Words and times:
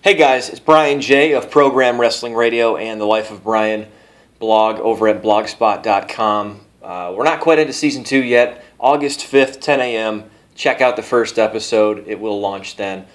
Hey 0.00 0.14
guys, 0.14 0.48
it's 0.48 0.60
Brian 0.60 1.00
J 1.00 1.32
of 1.32 1.50
Program 1.50 2.00
Wrestling 2.00 2.32
Radio 2.36 2.76
and 2.76 3.00
the 3.00 3.04
Life 3.04 3.32
of 3.32 3.42
Brian 3.42 3.88
blog 4.38 4.78
over 4.78 5.08
at 5.08 5.20
blogspot.com. 5.20 6.60
Uh, 6.80 7.12
we're 7.16 7.24
not 7.24 7.40
quite 7.40 7.58
into 7.58 7.72
season 7.72 8.04
two 8.04 8.22
yet. 8.22 8.64
August 8.78 9.18
5th, 9.18 9.60
10 9.60 9.80
a.m. 9.80 10.30
Check 10.54 10.80
out 10.80 10.94
the 10.94 11.02
first 11.02 11.36
episode, 11.36 12.04
it 12.06 12.20
will 12.20 12.40
launch 12.40 12.76
then. 12.76 13.06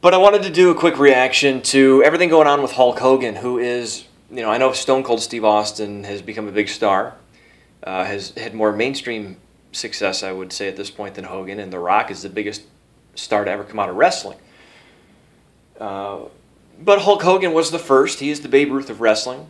But 0.00 0.12
I 0.12 0.16
wanted 0.16 0.42
to 0.42 0.50
do 0.50 0.70
a 0.70 0.74
quick 0.74 0.98
reaction 0.98 1.62
to 1.62 2.02
everything 2.04 2.30
going 2.30 2.48
on 2.48 2.60
with 2.60 2.72
Hulk 2.72 2.98
Hogan, 2.98 3.36
who 3.36 3.58
is, 3.58 4.06
you 4.32 4.42
know, 4.42 4.50
I 4.50 4.58
know 4.58 4.72
Stone 4.72 5.04
Cold 5.04 5.20
Steve 5.20 5.44
Austin 5.44 6.02
has 6.02 6.20
become 6.20 6.48
a 6.48 6.52
big 6.52 6.68
star, 6.68 7.14
uh, 7.84 8.04
has 8.04 8.30
had 8.30 8.54
more 8.54 8.72
mainstream 8.72 9.36
success, 9.70 10.24
I 10.24 10.32
would 10.32 10.52
say, 10.52 10.66
at 10.66 10.76
this 10.76 10.90
point 10.90 11.14
than 11.14 11.26
Hogan, 11.26 11.60
and 11.60 11.72
The 11.72 11.78
Rock 11.78 12.10
is 12.10 12.22
the 12.22 12.28
biggest 12.28 12.62
star 13.14 13.44
to 13.44 13.50
ever 13.52 13.62
come 13.62 13.78
out 13.78 13.88
of 13.88 13.94
wrestling. 13.94 14.38
Uh, 15.78 16.20
but 16.78 17.00
Hulk 17.02 17.22
Hogan 17.22 17.52
was 17.52 17.70
the 17.70 17.78
first. 17.78 18.20
He 18.20 18.30
is 18.30 18.40
the 18.40 18.48
Babe 18.48 18.72
Ruth 18.72 18.90
of 18.90 19.00
wrestling. 19.00 19.48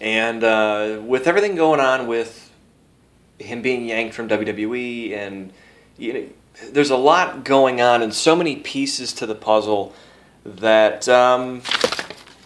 And 0.00 0.44
uh, 0.44 1.00
with 1.04 1.26
everything 1.26 1.54
going 1.54 1.80
on 1.80 2.06
with 2.06 2.50
him 3.38 3.62
being 3.62 3.86
yanked 3.86 4.14
from 4.14 4.28
WWE, 4.28 5.12
and 5.12 5.52
you 5.96 6.12
know, 6.12 6.26
there's 6.70 6.90
a 6.90 6.96
lot 6.96 7.44
going 7.44 7.80
on, 7.80 8.02
and 8.02 8.12
so 8.12 8.36
many 8.36 8.56
pieces 8.56 9.12
to 9.14 9.26
the 9.26 9.34
puzzle 9.34 9.94
that 10.44 11.08
um, 11.08 11.62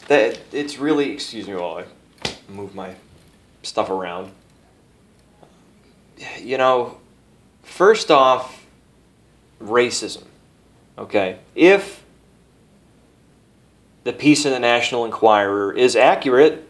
that 0.08 0.40
it's 0.52 0.78
really. 0.78 1.12
Excuse 1.12 1.48
me 1.48 1.54
while 1.54 1.78
I 1.78 2.32
move 2.48 2.74
my 2.74 2.94
stuff 3.62 3.90
around. 3.90 4.32
You 6.40 6.58
know, 6.58 6.98
first 7.62 8.10
off, 8.10 8.64
racism. 9.60 10.24
Okay, 10.98 11.38
if 11.54 11.99
the 14.04 14.12
piece 14.12 14.46
in 14.46 14.52
the 14.52 14.58
National 14.58 15.04
Enquirer 15.04 15.72
is 15.72 15.96
accurate, 15.96 16.66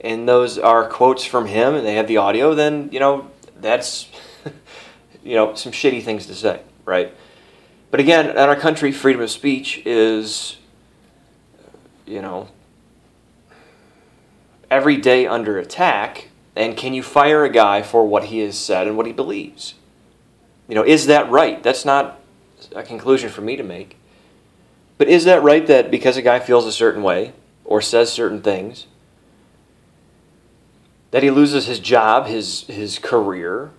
and 0.00 0.28
those 0.28 0.58
are 0.58 0.88
quotes 0.88 1.24
from 1.24 1.46
him, 1.46 1.74
and 1.74 1.86
they 1.86 1.94
have 1.94 2.08
the 2.08 2.16
audio, 2.16 2.54
then 2.54 2.88
you 2.92 3.00
know 3.00 3.30
that's 3.60 4.08
you 5.24 5.34
know 5.34 5.54
some 5.54 5.72
shitty 5.72 6.02
things 6.02 6.26
to 6.26 6.34
say, 6.34 6.60
right? 6.84 7.14
But 7.90 8.00
again, 8.00 8.30
in 8.30 8.36
our 8.36 8.56
country, 8.56 8.92
freedom 8.92 9.22
of 9.22 9.30
speech 9.30 9.82
is 9.86 10.58
you 12.06 12.20
know 12.20 12.48
every 14.70 14.96
day 14.96 15.26
under 15.26 15.58
attack. 15.58 16.28
And 16.56 16.76
can 16.76 16.94
you 16.94 17.02
fire 17.02 17.44
a 17.44 17.48
guy 17.48 17.82
for 17.82 18.06
what 18.06 18.24
he 18.24 18.38
has 18.40 18.56
said 18.56 18.86
and 18.86 18.96
what 18.96 19.06
he 19.06 19.12
believes? 19.12 19.74
You 20.68 20.76
know, 20.76 20.84
is 20.84 21.06
that 21.06 21.28
right? 21.30 21.62
That's 21.62 21.84
not 21.84 22.20
a 22.74 22.82
conclusion 22.82 23.28
for 23.28 23.40
me 23.40 23.56
to 23.56 23.62
make. 23.62 23.96
But 24.96 25.08
is 25.08 25.24
that 25.24 25.42
right 25.42 25.66
that 25.66 25.90
because 25.90 26.16
a 26.16 26.22
guy 26.22 26.38
feels 26.38 26.66
a 26.66 26.72
certain 26.72 27.02
way 27.02 27.32
or 27.64 27.80
says 27.80 28.12
certain 28.12 28.42
things, 28.42 28.86
that 31.10 31.22
he 31.22 31.30
loses 31.30 31.66
his 31.66 31.78
job, 31.78 32.26
his 32.26 32.62
his 32.66 32.98
career? 32.98 33.70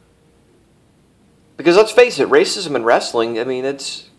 Because 1.57 1.77
let's 1.77 1.91
face 1.91 2.19
it, 2.19 2.27
racism 2.29 2.75
and 2.75 2.85
wrestling, 2.85 3.39
I 3.39 3.45
mean, 3.45 3.63
it's 3.63 4.09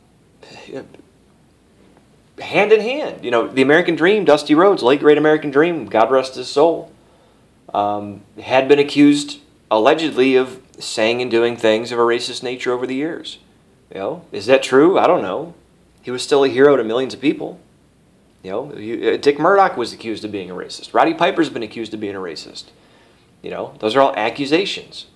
hand 2.38 2.72
in 2.72 2.80
hand. 2.80 3.24
You 3.24 3.30
know, 3.30 3.46
the 3.46 3.62
American 3.62 3.94
Dream, 3.94 4.24
Dusty 4.24 4.54
Rhodes, 4.54 4.82
late 4.82 5.00
great 5.00 5.18
American 5.18 5.50
Dream, 5.50 5.86
God 5.86 6.10
rest 6.10 6.34
his 6.34 6.48
soul, 6.48 6.92
um, 7.74 8.22
had 8.40 8.68
been 8.68 8.78
accused 8.78 9.40
allegedly 9.70 10.36
of 10.36 10.60
saying 10.78 11.20
and 11.22 11.30
doing 11.30 11.56
things 11.56 11.92
of 11.92 11.98
a 11.98 12.02
racist 12.02 12.42
nature 12.42 12.72
over 12.72 12.86
the 12.86 12.94
years. 12.94 13.38
You 13.92 14.00
know, 14.00 14.24
is 14.32 14.46
that 14.46 14.62
true? 14.62 14.98
I 14.98 15.06
don't 15.06 15.22
know. 15.22 15.54
He 16.06 16.12
was 16.12 16.22
still 16.22 16.44
a 16.44 16.48
hero 16.48 16.76
to 16.76 16.84
millions 16.84 17.14
of 17.14 17.20
people. 17.20 17.58
You 18.44 18.50
know, 18.52 18.70
uh, 18.70 19.16
Dick 19.16 19.40
Murdoch 19.40 19.76
was 19.76 19.92
accused 19.92 20.24
of 20.24 20.30
being 20.30 20.52
a 20.52 20.54
racist. 20.54 20.94
Roddy 20.94 21.14
Piper's 21.14 21.50
been 21.50 21.64
accused 21.64 21.92
of 21.94 21.98
being 21.98 22.14
a 22.14 22.20
racist. 22.20 22.66
You 23.42 23.50
know, 23.50 23.74
those 23.80 23.96
are 23.96 24.00
all 24.00 24.14
accusations. 24.14 25.06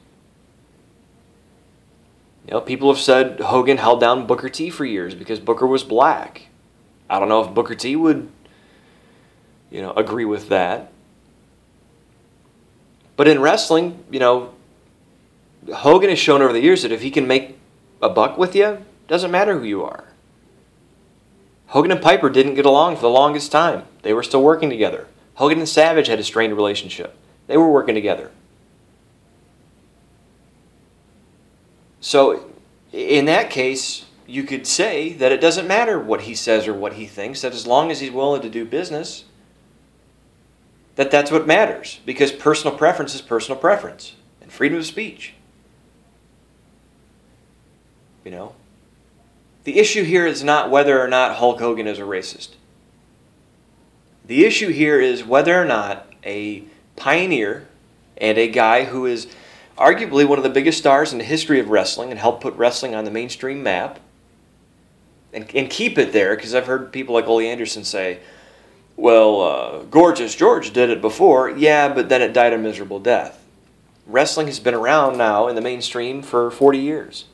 You 2.45 2.55
know, 2.55 2.61
people 2.61 2.93
have 2.93 3.01
said 3.01 3.39
Hogan 3.39 3.77
held 3.77 4.01
down 4.01 4.27
Booker 4.27 4.49
T 4.49 4.69
for 4.69 4.85
years 4.85 5.15
because 5.15 5.39
Booker 5.39 5.65
was 5.65 5.85
black. 5.85 6.49
I 7.09 7.21
don't 7.21 7.29
know 7.29 7.45
if 7.45 7.55
Booker 7.55 7.77
T 7.77 7.95
would, 7.95 8.29
you 9.71 9.83
know, 9.83 9.93
agree 9.93 10.25
with 10.25 10.49
that. 10.49 10.91
But 13.15 13.29
in 13.29 13.41
wrestling, 13.41 14.03
you 14.11 14.19
know, 14.19 14.55
Hogan 15.73 16.11
has 16.11 16.19
shown 16.19 16.43
over 16.43 16.53
the 16.53 16.61
years 16.61 16.83
that 16.83 16.91
if 16.91 17.01
he 17.01 17.13
can 17.13 17.29
make 17.29 17.61
a 18.03 18.09
buck 18.09 18.37
with 18.37 18.57
you, 18.57 18.85
doesn't 19.07 19.31
matter 19.31 19.57
who 19.57 19.65
you 19.65 19.85
are. 19.85 20.10
Hogan 21.71 21.93
and 21.93 22.03
Piper 22.03 22.29
didn't 22.29 22.55
get 22.55 22.67
along 22.67 22.97
for 22.97 23.03
the 23.03 23.11
longest 23.11 23.53
time. 23.53 23.85
They 24.03 24.13
were 24.13 24.25
still 24.25 24.43
working 24.43 24.71
together. 24.71 25.07
Hogan 25.35 25.59
and 25.59 25.69
Savage 25.69 26.09
had 26.09 26.19
a 26.19 26.25
strained 26.25 26.55
relationship. 26.55 27.17
They 27.47 27.57
were 27.57 27.71
working 27.71 27.95
together. 27.95 28.33
So, 32.01 32.51
in 32.93 33.27
that 33.27 33.51
case, 33.51 34.07
you 34.27 34.43
could 34.43 34.67
say 34.67 35.13
that 35.13 35.31
it 35.31 35.41
doesn't 35.41 35.69
matter 35.69 35.99
what 35.99 36.23
he 36.23 36.35
says 36.35 36.67
or 36.67 36.75
what 36.75 36.95
he 36.95 37.07
thinks, 37.07 37.43
that 37.43 37.53
as 37.53 37.69
long 37.69 37.93
as 37.93 38.01
he's 38.01 38.11
willing 38.11 38.43
to 38.43 38.51
do 38.51 38.65
business, 38.65 39.25
that 40.97 41.13
that's 41.13 41.31
what 41.31 41.47
matters. 41.47 42.01
Because 42.05 42.33
personal 42.33 42.77
preference 42.77 43.15
is 43.15 43.21
personal 43.21 43.61
preference 43.61 44.17
and 44.43 44.51
freedom 44.51 44.79
of 44.79 44.87
speech. 44.87 45.35
You 48.25 48.33
know? 48.33 48.55
The 49.65 49.79
issue 49.79 50.05
here 50.05 50.27
is 50.27 50.43
not 50.43 50.71
whether 50.71 51.01
or 51.01 51.09
not 51.09 51.37
Hulk 51.37 51.59
Hogan 51.59 51.87
is 51.87 51.99
a 51.99 52.03
racist. 52.03 52.51
The 54.25 54.45
issue 54.45 54.69
here 54.69 55.01
is 55.01 55.25
whether 55.25 55.61
or 55.61 55.65
not 55.65 56.07
a 56.25 56.65
pioneer 56.97 57.67
and 58.17 58.39
a 58.39 58.49
guy 58.49 58.85
who 58.85 59.07
is 59.07 59.27
arguably 59.77 60.27
one 60.27 60.39
of 60.39 60.45
the 60.45 60.51
biggest 60.51 60.79
stars 60.79 61.13
in 61.13 61.19
the 61.19 61.25
history 61.25 61.59
of 61.59 61.69
wrestling 61.69 62.11
and 62.11 62.19
helped 62.19 62.43
put 62.43 62.55
wrestling 62.55 62.95
on 62.95 63.05
the 63.05 63.11
mainstream 63.11 63.63
map 63.63 63.99
and, 65.33 65.51
and 65.55 65.71
keep 65.71 65.99
it 65.99 66.13
there, 66.13 66.35
because 66.37 66.55
I've 66.55 66.67
heard 66.67 66.93
people 66.93 67.15
like 67.15 67.27
Ole 67.27 67.41
Anderson 67.41 67.85
say, 67.85 68.21
well, 68.97 69.41
uh, 69.41 69.83
Gorgeous 69.85 70.35
George 70.35 70.73
did 70.73 70.91
it 70.91 71.01
before. 71.01 71.51
Yeah, 71.51 71.93
but 71.93 72.09
then 72.09 72.21
it 72.21 72.33
died 72.33 72.53
a 72.53 72.59
miserable 72.59 72.99
death. 72.99 73.43
Wrestling 74.07 74.49
has 74.49 74.61
been 74.61 74.75
around 74.75 75.17
now 75.17 75.49
in 75.49 75.55
the 75.55 75.61
mainstream 75.61 76.21
for 76.21 76.51
40 76.51 76.79
years. 76.79 77.25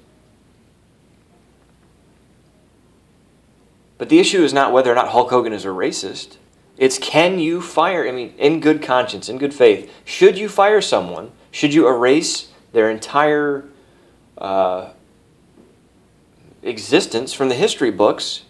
But 3.98 4.08
the 4.08 4.18
issue 4.18 4.42
is 4.42 4.52
not 4.52 4.72
whether 4.72 4.92
or 4.92 4.94
not 4.94 5.08
Hulk 5.08 5.30
Hogan 5.30 5.52
is 5.52 5.64
a 5.64 5.68
racist. 5.68 6.36
It's 6.76 6.98
can 6.98 7.38
you 7.38 7.62
fire, 7.62 8.06
I 8.06 8.12
mean, 8.12 8.34
in 8.36 8.60
good 8.60 8.82
conscience, 8.82 9.28
in 9.28 9.38
good 9.38 9.54
faith, 9.54 9.90
should 10.04 10.36
you 10.36 10.48
fire 10.48 10.80
someone? 10.80 11.32
Should 11.50 11.72
you 11.72 11.88
erase 11.88 12.52
their 12.72 12.90
entire 12.90 13.64
uh, 14.36 14.90
existence 16.62 17.32
from 17.32 17.48
the 17.48 17.54
history 17.54 17.90
books 17.90 18.42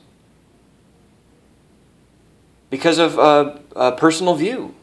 because 2.69 2.99
of 2.99 3.19
uh, 3.19 3.59
a 3.77 3.93
personal 3.93 4.35
view? 4.35 4.75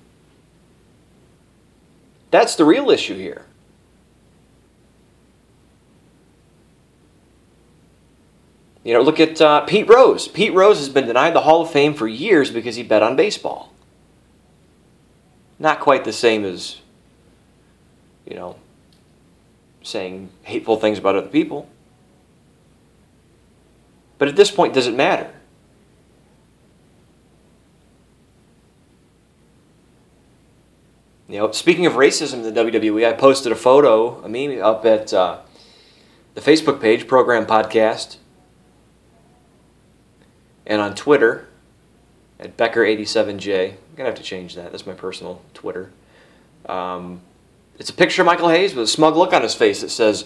That's 2.32 2.56
the 2.56 2.64
real 2.64 2.90
issue 2.90 3.16
here. 3.16 3.46
You 8.84 8.94
know, 8.94 9.02
look 9.02 9.20
at 9.20 9.40
uh, 9.40 9.62
Pete 9.62 9.88
Rose. 9.88 10.28
Pete 10.28 10.54
Rose 10.54 10.78
has 10.78 10.90
been 10.90 11.08
denied 11.08 11.34
the 11.34 11.42
Hall 11.42 11.62
of 11.62 11.72
Fame 11.72 11.94
for 11.94 12.08
years 12.08 12.52
because 12.52 12.76
he 12.76 12.84
bet 12.84 13.02
on 13.02 13.16
baseball. 13.16 13.72
Not 15.58 15.80
quite 15.80 16.04
the 16.04 16.12
same 16.12 16.44
as, 16.44 16.82
you 18.28 18.36
know, 18.36 18.58
saying 19.82 20.30
hateful 20.44 20.76
things 20.78 20.98
about 20.98 21.16
other 21.16 21.28
people. 21.28 21.70
But 24.18 24.28
at 24.28 24.36
this 24.36 24.52
point, 24.52 24.74
does 24.74 24.88
it 24.88 24.96
matter? 24.96 25.34
You 31.30 31.40
know, 31.40 31.52
speaking 31.52 31.86
of 31.86 31.94
racism 31.94 32.46
in 32.46 32.54
the 32.54 32.64
WWE, 32.64 33.08
I 33.08 33.14
posted 33.14 33.52
a 33.52 33.56
photo, 33.56 34.22
a 34.24 34.30
meme 34.30 34.62
up 34.62 34.86
at 34.86 35.14
uh, 35.14 35.40
the 36.36 36.42
Facebook 36.42 36.82
page, 36.82 37.08
Program 37.08 37.46
Podcast, 37.46 38.18
and 40.66 40.82
on 40.82 40.96
Twitter 40.96 41.48
at 42.40 42.58
Becker87J. 42.58 43.72
I'm 43.72 43.78
gonna 43.96 44.10
have 44.10 44.18
to 44.18 44.24
change 44.24 44.56
that. 44.56 44.72
That's 44.72 44.88
my 44.88 44.94
personal 44.94 45.42
Twitter. 45.54 45.92
Um, 46.66 47.22
it's 47.80 47.90
a 47.90 47.94
picture 47.94 48.22
of 48.22 48.26
Michael 48.26 48.50
Hayes 48.50 48.76
with 48.76 48.86
a 48.86 48.88
smug 48.88 49.16
look 49.16 49.34
on 49.34 49.42
his 49.42 49.56
face 49.56 49.82
that 49.82 49.90
says, 49.90 50.26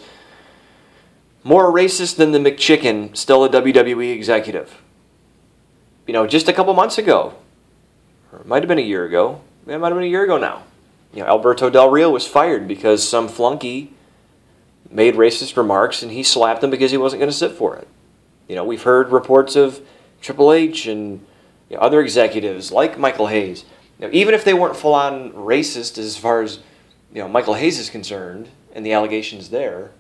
"More 1.43 1.71
racist 1.71 2.15
than 2.17 2.31
the 2.31 2.39
McChicken, 2.39 3.15
still 3.15 3.43
a 3.43 3.49
WWE 3.49 4.11
executive." 4.11 4.81
You 6.05 6.13
know, 6.13 6.27
just 6.27 6.47
a 6.47 6.53
couple 6.53 6.73
months 6.73 6.97
ago, 6.97 7.33
or 8.31 8.39
it 8.39 8.47
might 8.47 8.63
have 8.63 8.67
been 8.67 8.77
a 8.77 8.81
year 8.81 9.05
ago. 9.05 9.41
It 9.67 9.77
might 9.77 9.89
have 9.89 9.97
been 9.97 10.07
a 10.07 10.09
year 10.09 10.23
ago 10.23 10.37
now. 10.37 10.63
You 11.13 11.23
know, 11.23 11.27
Alberto 11.27 11.69
Del 11.69 11.89
Rio 11.89 12.09
was 12.09 12.27
fired 12.27 12.67
because 12.67 13.07
some 13.07 13.27
flunky 13.27 13.93
made 14.89 15.15
racist 15.15 15.57
remarks, 15.57 16.01
and 16.01 16.11
he 16.11 16.23
slapped 16.23 16.63
him 16.63 16.69
because 16.69 16.91
he 16.91 16.97
wasn't 16.97 17.19
going 17.19 17.31
to 17.31 17.37
sit 17.37 17.51
for 17.51 17.75
it. 17.75 17.87
You 18.47 18.55
know, 18.55 18.63
we've 18.63 18.83
heard 18.83 19.11
reports 19.11 19.55
of 19.55 19.81
Triple 20.21 20.51
H 20.51 20.87
and 20.87 21.25
you 21.69 21.75
know, 21.75 21.81
other 21.81 22.01
executives 22.01 22.71
like 22.71 22.97
Michael 22.97 23.27
Hayes, 23.27 23.65
know, 23.99 24.09
even 24.13 24.33
if 24.33 24.43
they 24.43 24.53
weren't 24.53 24.75
full 24.75 24.93
on 24.93 25.31
racist 25.33 25.97
as 25.97 26.17
far 26.17 26.41
as 26.41 26.59
you 27.13 27.21
know 27.21 27.27
Michael 27.27 27.55
Hayes 27.55 27.79
is 27.79 27.89
concerned 27.89 28.49
and 28.73 28.85
the 28.85 28.93
allegations 28.93 29.49
there, 29.49 29.91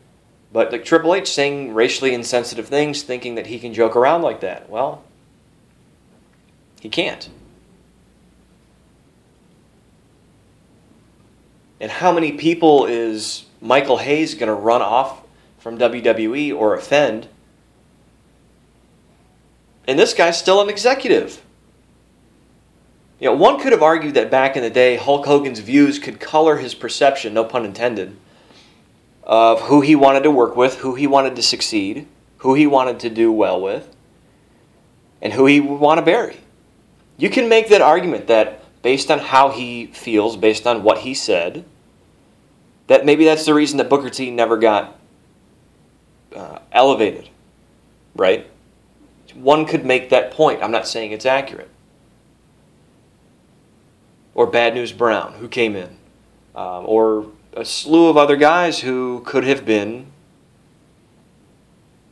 but 0.51 0.71
like 0.71 0.85
Triple 0.85 1.15
H 1.15 1.31
saying 1.31 1.73
racially 1.73 2.13
insensitive 2.13 2.67
things, 2.67 3.01
thinking 3.01 3.35
that 3.35 3.47
he 3.47 3.59
can 3.59 3.73
joke 3.73 3.95
around 3.95 4.21
like 4.21 4.41
that. 4.41 4.69
Well, 4.69 5.03
he 6.79 6.89
can't. 6.89 7.29
And 11.79 11.91
how 11.91 12.11
many 12.11 12.31
people 12.31 12.85
is 12.85 13.45
Michael 13.61 13.97
Hayes 13.97 14.33
going 14.33 14.47
to 14.47 14.53
run 14.53 14.81
off 14.81 15.21
from 15.59 15.77
WWE 15.77 16.55
or 16.55 16.75
offend? 16.75 17.27
And 19.87 19.97
this 19.97 20.13
guy's 20.13 20.37
still 20.37 20.61
an 20.61 20.69
executive. 20.69 21.41
You 23.19 23.29
know, 23.29 23.35
one 23.35 23.59
could 23.59 23.71
have 23.71 23.81
argued 23.81 24.13
that 24.13 24.29
back 24.29 24.55
in 24.55 24.61
the 24.61 24.69
day, 24.69 24.97
Hulk 24.97 25.25
Hogan's 25.25 25.59
views 25.59 25.97
could 25.97 26.19
color 26.19 26.57
his 26.57 26.75
perception, 26.75 27.33
no 27.33 27.43
pun 27.43 27.65
intended, 27.65 28.15
of 29.23 29.61
who 29.61 29.81
he 29.81 29.95
wanted 29.95 30.23
to 30.23 30.31
work 30.31 30.55
with, 30.55 30.79
who 30.79 30.95
he 30.95 31.07
wanted 31.07 31.35
to 31.37 31.41
succeed, 31.41 32.05
who 32.39 32.53
he 32.53 32.67
wanted 32.67 32.99
to 32.99 33.09
do 33.09 33.31
well 33.31 33.59
with, 33.59 33.95
and 35.21 35.33
who 35.33 35.45
he 35.47 35.59
would 35.59 35.79
want 35.79 35.97
to 35.97 36.05
bury. 36.05 36.37
You 37.17 37.29
can 37.29 37.49
make 37.49 37.69
that 37.69 37.81
argument 37.81 38.27
that 38.27 38.63
based 38.83 39.09
on 39.09 39.17
how 39.19 39.49
he 39.49 39.87
feels, 39.87 40.37
based 40.37 40.67
on 40.67 40.83
what 40.83 40.99
he 40.99 41.15
said, 41.15 41.65
that 42.85 43.05
maybe 43.05 43.25
that's 43.25 43.45
the 43.45 43.53
reason 43.53 43.77
that 43.77 43.89
Booker 43.89 44.09
T 44.09 44.29
never 44.29 44.57
got 44.57 44.99
uh, 46.35 46.59
elevated, 46.71 47.29
right? 48.15 48.47
One 49.37 49.65
could 49.65 49.85
make 49.85 50.09
that 50.09 50.31
point. 50.31 50.61
I'm 50.61 50.71
not 50.71 50.87
saying 50.87 51.11
it's 51.11 51.25
accurate 51.25 51.69
or 54.37 54.45
Bad 54.45 54.75
News 54.75 54.93
Brown, 54.93 55.33
who 55.33 55.49
came 55.49 55.75
in, 55.75 55.97
um, 56.55 56.85
or 56.85 57.25
a 57.53 57.65
slew 57.65 58.07
of 58.07 58.17
other 58.17 58.35
guys 58.35 58.79
who 58.79 59.23
could 59.25 59.43
have 59.43 59.65
been, 59.65 60.05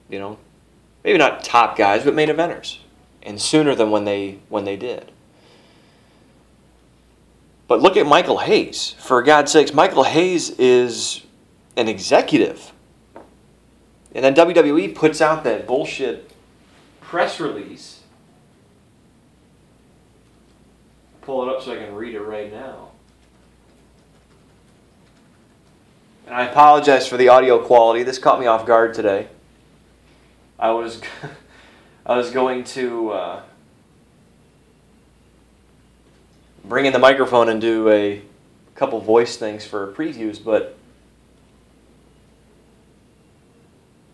you 0.09 0.17
know, 0.17 0.39
maybe 1.03 1.19
not 1.19 1.43
top 1.43 1.77
guys, 1.77 2.03
but 2.03 2.15
main 2.15 2.27
eventers, 2.27 2.79
and 3.21 3.39
sooner 3.39 3.75
than 3.75 3.91
when 3.91 4.05
they 4.05 4.39
when 4.49 4.65
they 4.65 4.75
did. 4.75 5.11
But 7.67 7.79
look 7.79 7.95
at 7.95 8.07
Michael 8.07 8.39
Hayes. 8.39 8.95
For 8.97 9.21
God's 9.21 9.51
sakes, 9.51 9.71
Michael 9.71 10.03
Hayes 10.03 10.49
is 10.49 11.21
an 11.77 11.87
executive. 11.87 12.71
And 14.15 14.23
then 14.23 14.33
WWE 14.33 14.95
puts 14.95 15.21
out 15.21 15.43
that 15.43 15.67
bullshit 15.67 16.31
press 17.07 17.39
release 17.39 18.01
pull 21.25 21.41
it 21.43 21.53
up 21.53 21.61
so 21.61 21.73
I 21.73 21.77
can 21.77 21.95
read 21.95 22.13
it 22.13 22.21
right 22.21 22.51
now. 22.51 22.89
And 26.27 26.35
I 26.35 26.45
apologize 26.45 27.07
for 27.07 27.17
the 27.17 27.29
audio 27.29 27.59
quality. 27.59 28.03
This 28.03 28.19
caught 28.19 28.39
me 28.39 28.45
off 28.45 28.65
guard 28.65 28.93
today. 28.93 29.27
I 30.59 30.71
was 30.71 31.01
I 32.05 32.15
was 32.15 32.29
going 32.29 32.63
to 32.65 33.09
uh, 33.11 33.41
bring 36.63 36.85
in 36.85 36.93
the 36.93 36.99
microphone 36.99 37.49
and 37.49 37.59
do 37.59 37.89
a 37.89 38.21
couple 38.75 38.99
voice 39.01 39.37
things 39.37 39.65
for 39.65 39.93
previews, 39.93 40.43
but 40.43 40.77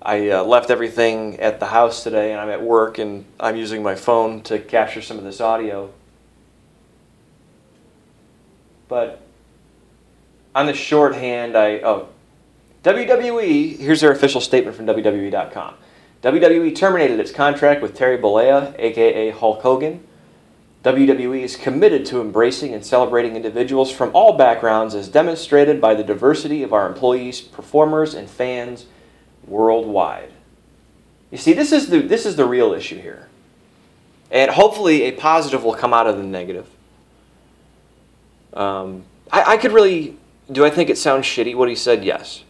I 0.02 0.30
uh, 0.30 0.44
left 0.44 0.72
everything 0.72 1.40
at 1.40 1.60
the 1.60 1.68
house 1.68 2.04
today 2.04 2.32
and 2.32 2.42
I'm 2.42 2.50
at 2.50 2.62
work 2.62 2.98
and 2.98 3.26
I'm 3.40 3.56
using 3.56 3.84
my 3.84 3.94
phone 3.94 4.42
to 4.44 4.58
capture 4.58 5.02
some 5.02 5.18
of 5.18 5.24
this 5.24 5.40
audio. 5.40 5.92
But 8.88 9.22
on 10.56 10.66
the 10.66 10.74
shorthand, 10.74 11.56
I 11.56 11.80
oh 11.80 12.10
WWE. 12.84 13.78
Here's 13.78 14.02
their 14.02 14.12
official 14.12 14.42
statement 14.42 14.76
from 14.76 14.88
WWE.com. 14.88 15.76
WWE 16.24 16.76
terminated 16.76 17.20
its 17.20 17.32
contract 17.32 17.82
with 17.82 17.96
Terry 17.96 18.18
Bollea, 18.18 18.76
aka 18.80 19.30
Hulk 19.30 19.62
Hogan. 19.62 20.04
WWE 20.84 21.42
is 21.42 21.56
committed 21.56 22.08
to 22.08 22.22
embracing 22.22 22.74
and 22.74 22.84
celebrating 22.84 23.36
individuals 23.36 23.92
from 23.92 24.10
all 24.16 24.36
backgrounds 24.36 24.96
as 24.96 25.08
demonstrated 25.08 25.80
by 25.80 25.94
the 25.94 26.04
diversity 26.04 26.64
of 26.64 26.74
our 26.74 26.88
employees, 26.88 27.40
performers, 27.40 28.16
and 28.16 28.28
fans 28.28 28.88
worldwide. 29.48 30.32
You 31.32 31.38
see, 31.38 31.54
this 31.54 31.72
is 31.72 31.88
the, 31.88 32.00
this 32.00 32.26
is 32.26 32.36
the 32.36 32.46
real 32.46 32.74
issue 32.74 33.00
here. 33.00 33.28
And 34.30 34.52
hopefully 34.52 35.04
a 35.04 35.12
positive 35.12 35.64
will 35.64 35.74
come 35.74 35.94
out 35.94 36.08
of 36.08 36.18
the 36.18 36.24
negative. 36.24 36.68
Um, 38.54 39.04
I, 39.32 39.54
I 39.54 39.58
could 39.58 39.72
really. 39.72 40.18
Do 40.52 40.66
I 40.66 40.70
think 40.70 40.90
it 40.90 40.98
sounds 40.98 41.26
shitty 41.26 41.56
what 41.56 41.70
he 41.70 41.76
said? 41.76 42.04
Yes. 42.04 42.44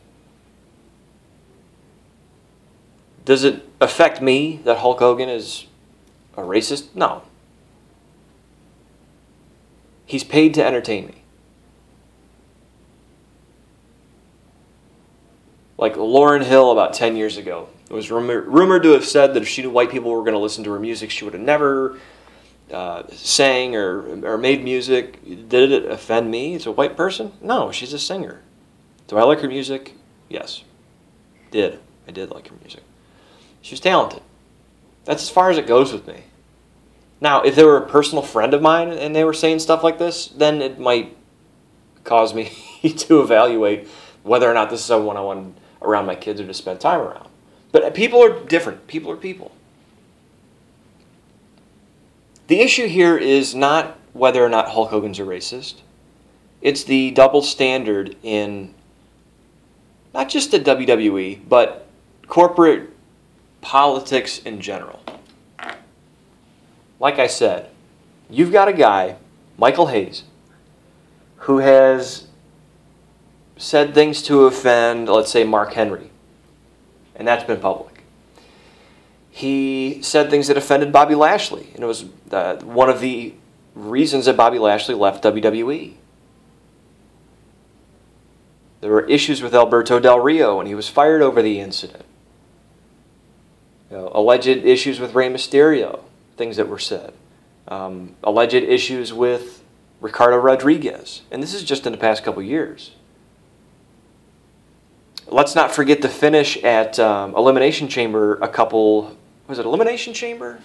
Does 3.25 3.43
it 3.43 3.63
affect 3.79 4.21
me 4.21 4.59
that 4.63 4.79
Hulk 4.79 4.99
Hogan 4.99 5.29
is 5.29 5.67
a 6.35 6.41
racist? 6.41 6.95
No. 6.95 7.23
He's 10.05 10.23
paid 10.23 10.53
to 10.55 10.65
entertain 10.65 11.05
me. 11.05 11.20
Like 15.81 15.95
Lauryn 15.95 16.43
Hill 16.43 16.71
about 16.71 16.93
10 16.93 17.15
years 17.15 17.37
ago. 17.37 17.67
It 17.89 17.93
was 17.93 18.11
rumor, 18.11 18.41
rumored 18.41 18.83
to 18.83 18.91
have 18.91 19.03
said 19.03 19.33
that 19.33 19.41
if 19.41 19.49
she 19.49 19.63
knew 19.63 19.71
white 19.71 19.89
people 19.89 20.11
were 20.11 20.21
going 20.21 20.33
to 20.33 20.39
listen 20.39 20.63
to 20.65 20.71
her 20.71 20.79
music, 20.79 21.09
she 21.09 21.25
would 21.25 21.33
have 21.33 21.41
never 21.41 21.97
uh, 22.71 23.03
sang 23.09 23.75
or, 23.75 24.23
or 24.23 24.37
made 24.37 24.63
music. 24.63 25.19
Did 25.49 25.71
it 25.71 25.85
offend 25.85 26.29
me 26.29 26.53
as 26.53 26.67
a 26.67 26.71
white 26.71 26.95
person? 26.95 27.31
No, 27.41 27.71
she's 27.71 27.93
a 27.93 27.99
singer. 27.99 28.41
Do 29.07 29.17
I 29.17 29.23
like 29.23 29.39
her 29.39 29.47
music? 29.47 29.95
Yes. 30.29 30.63
Did. 31.49 31.79
I 32.07 32.11
did 32.11 32.29
like 32.29 32.47
her 32.49 32.55
music. 32.61 32.83
She 33.63 33.73
was 33.73 33.79
talented. 33.79 34.21
That's 35.05 35.23
as 35.23 35.29
far 35.31 35.49
as 35.49 35.57
it 35.57 35.65
goes 35.65 35.91
with 35.91 36.05
me. 36.07 36.25
Now, 37.19 37.41
if 37.41 37.55
they 37.55 37.63
were 37.63 37.77
a 37.77 37.87
personal 37.87 38.23
friend 38.23 38.53
of 38.53 38.61
mine 38.61 38.91
and 38.91 39.15
they 39.15 39.23
were 39.23 39.33
saying 39.33 39.59
stuff 39.59 39.83
like 39.83 39.97
this, 39.97 40.27
then 40.27 40.61
it 40.61 40.79
might 40.79 41.17
cause 42.03 42.35
me 42.35 42.51
to 42.97 43.21
evaluate 43.21 43.87
whether 44.21 44.49
or 44.49 44.53
not 44.53 44.69
this 44.69 44.81
is 44.81 44.85
someone 44.85 45.17
I 45.17 45.21
want 45.21 45.57
around 45.81 46.05
my 46.05 46.15
kids 46.15 46.39
or 46.39 46.47
to 46.47 46.53
spend 46.53 46.79
time 46.79 46.99
around. 46.99 47.27
But 47.71 47.83
uh, 47.83 47.89
people 47.91 48.23
are 48.23 48.43
different. 48.45 48.87
People 48.87 49.11
are 49.11 49.17
people. 49.17 49.51
The 52.47 52.59
issue 52.59 52.87
here 52.87 53.17
is 53.17 53.55
not 53.55 53.97
whether 54.13 54.43
or 54.43 54.49
not 54.49 54.69
Hulk 54.69 54.89
Hogan's 54.89 55.19
a 55.19 55.23
racist. 55.23 55.75
It's 56.61 56.83
the 56.83 57.11
double 57.11 57.41
standard 57.41 58.15
in 58.23 58.73
not 60.13 60.29
just 60.29 60.51
the 60.51 60.59
WWE, 60.59 61.47
but 61.47 61.87
corporate 62.27 62.89
politics 63.61 64.39
in 64.39 64.59
general. 64.59 65.01
Like 66.99 67.17
I 67.17 67.27
said, 67.27 67.69
you've 68.29 68.51
got 68.51 68.67
a 68.67 68.73
guy, 68.73 69.15
Michael 69.57 69.87
Hayes, 69.87 70.23
who 71.37 71.59
has 71.59 72.27
said 73.61 73.93
things 73.93 74.21
to 74.23 74.45
offend, 74.45 75.07
let's 75.07 75.31
say, 75.31 75.43
Mark 75.43 75.73
Henry. 75.73 76.09
And 77.15 77.27
that's 77.27 77.43
been 77.43 77.59
public 77.59 77.91
he 79.31 79.99
said 80.03 80.29
things 80.29 80.49
that 80.49 80.57
offended 80.57 80.91
Bobby 80.91 81.15
Lashley. 81.15 81.69
And 81.73 81.83
it 81.83 81.87
was 81.87 82.05
uh, 82.31 82.57
one 82.57 82.89
of 82.89 82.99
the 82.99 83.33
reasons 83.73 84.25
that 84.25 84.35
Bobby 84.35 84.59
Lashley 84.59 84.93
left 84.93 85.23
WWE. 85.23 85.93
There 88.81 88.91
were 88.91 89.07
issues 89.07 89.41
with 89.41 89.55
Alberto 89.55 89.99
Del 89.99 90.19
Rio, 90.19 90.59
and 90.59 90.67
he 90.67 90.75
was 90.75 90.89
fired 90.89 91.21
over 91.21 91.41
the 91.41 91.59
incident. 91.59 92.03
You 93.89 93.97
know, 93.97 94.11
alleged 94.13 94.47
issues 94.47 94.99
with 94.99 95.15
Rey 95.15 95.29
Mysterio, 95.29 96.01
things 96.35 96.57
that 96.57 96.67
were 96.67 96.79
said. 96.79 97.13
Um, 97.67 98.15
alleged 98.23 98.55
issues 98.55 99.13
with 99.13 99.63
Ricardo 100.01 100.37
Rodriguez. 100.37 101.21
And 101.31 101.41
this 101.41 101.53
is 101.53 101.63
just 101.63 101.85
in 101.85 101.93
the 101.93 101.97
past 101.97 102.23
couple 102.23 102.41
years. 102.41 102.91
Let's 105.27 105.55
not 105.55 105.71
forget 105.71 106.01
the 106.01 106.09
finish 106.09 106.57
at 106.63 106.99
um, 106.99 107.35
Elimination 107.35 107.87
Chamber 107.87 108.35
a 108.35 108.47
couple 108.47 109.15
was 109.51 109.59
it 109.59 109.65
Elimination 109.65 110.13
Chamber? 110.13 110.59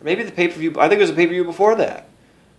Or 0.00 0.04
maybe 0.04 0.22
the 0.22 0.30
pay 0.32 0.48
per 0.48 0.58
view. 0.58 0.74
I 0.78 0.88
think 0.88 0.98
it 0.98 1.04
was 1.04 1.10
a 1.10 1.14
pay 1.14 1.26
per 1.26 1.32
view 1.32 1.44
before 1.44 1.74
that. 1.76 2.08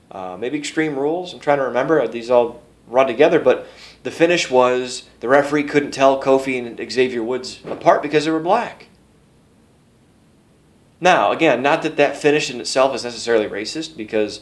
Uh, 0.09 0.35
maybe 0.37 0.57
Extreme 0.57 0.97
Rules. 0.97 1.33
I'm 1.33 1.39
trying 1.39 1.59
to 1.59 1.65
remember. 1.65 2.05
These 2.07 2.31
all 2.31 2.63
run 2.87 3.07
together, 3.07 3.39
but 3.39 3.67
the 4.03 4.11
finish 4.11 4.49
was 4.49 5.03
the 5.19 5.27
referee 5.27 5.63
couldn't 5.63 5.91
tell 5.91 6.21
Kofi 6.21 6.57
and 6.57 6.91
Xavier 6.91 7.23
Woods 7.23 7.61
apart 7.65 8.01
because 8.01 8.25
they 8.25 8.31
were 8.31 8.39
black. 8.39 8.87
Now, 10.99 11.31
again, 11.31 11.61
not 11.61 11.81
that 11.83 11.95
that 11.97 12.17
finish 12.17 12.51
in 12.51 12.59
itself 12.59 12.93
is 12.95 13.03
necessarily 13.03 13.47
racist, 13.47 13.95
because, 13.95 14.41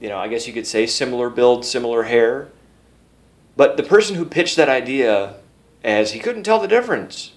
you 0.00 0.08
know, 0.08 0.18
I 0.18 0.28
guess 0.28 0.46
you 0.46 0.52
could 0.52 0.66
say 0.66 0.86
similar 0.86 1.30
build, 1.30 1.64
similar 1.64 2.04
hair. 2.04 2.48
But 3.56 3.76
the 3.76 3.82
person 3.82 4.16
who 4.16 4.24
pitched 4.24 4.56
that 4.56 4.68
idea 4.68 5.36
as 5.82 6.12
he 6.12 6.18
couldn't 6.18 6.42
tell 6.42 6.58
the 6.58 6.68
difference 6.68 7.32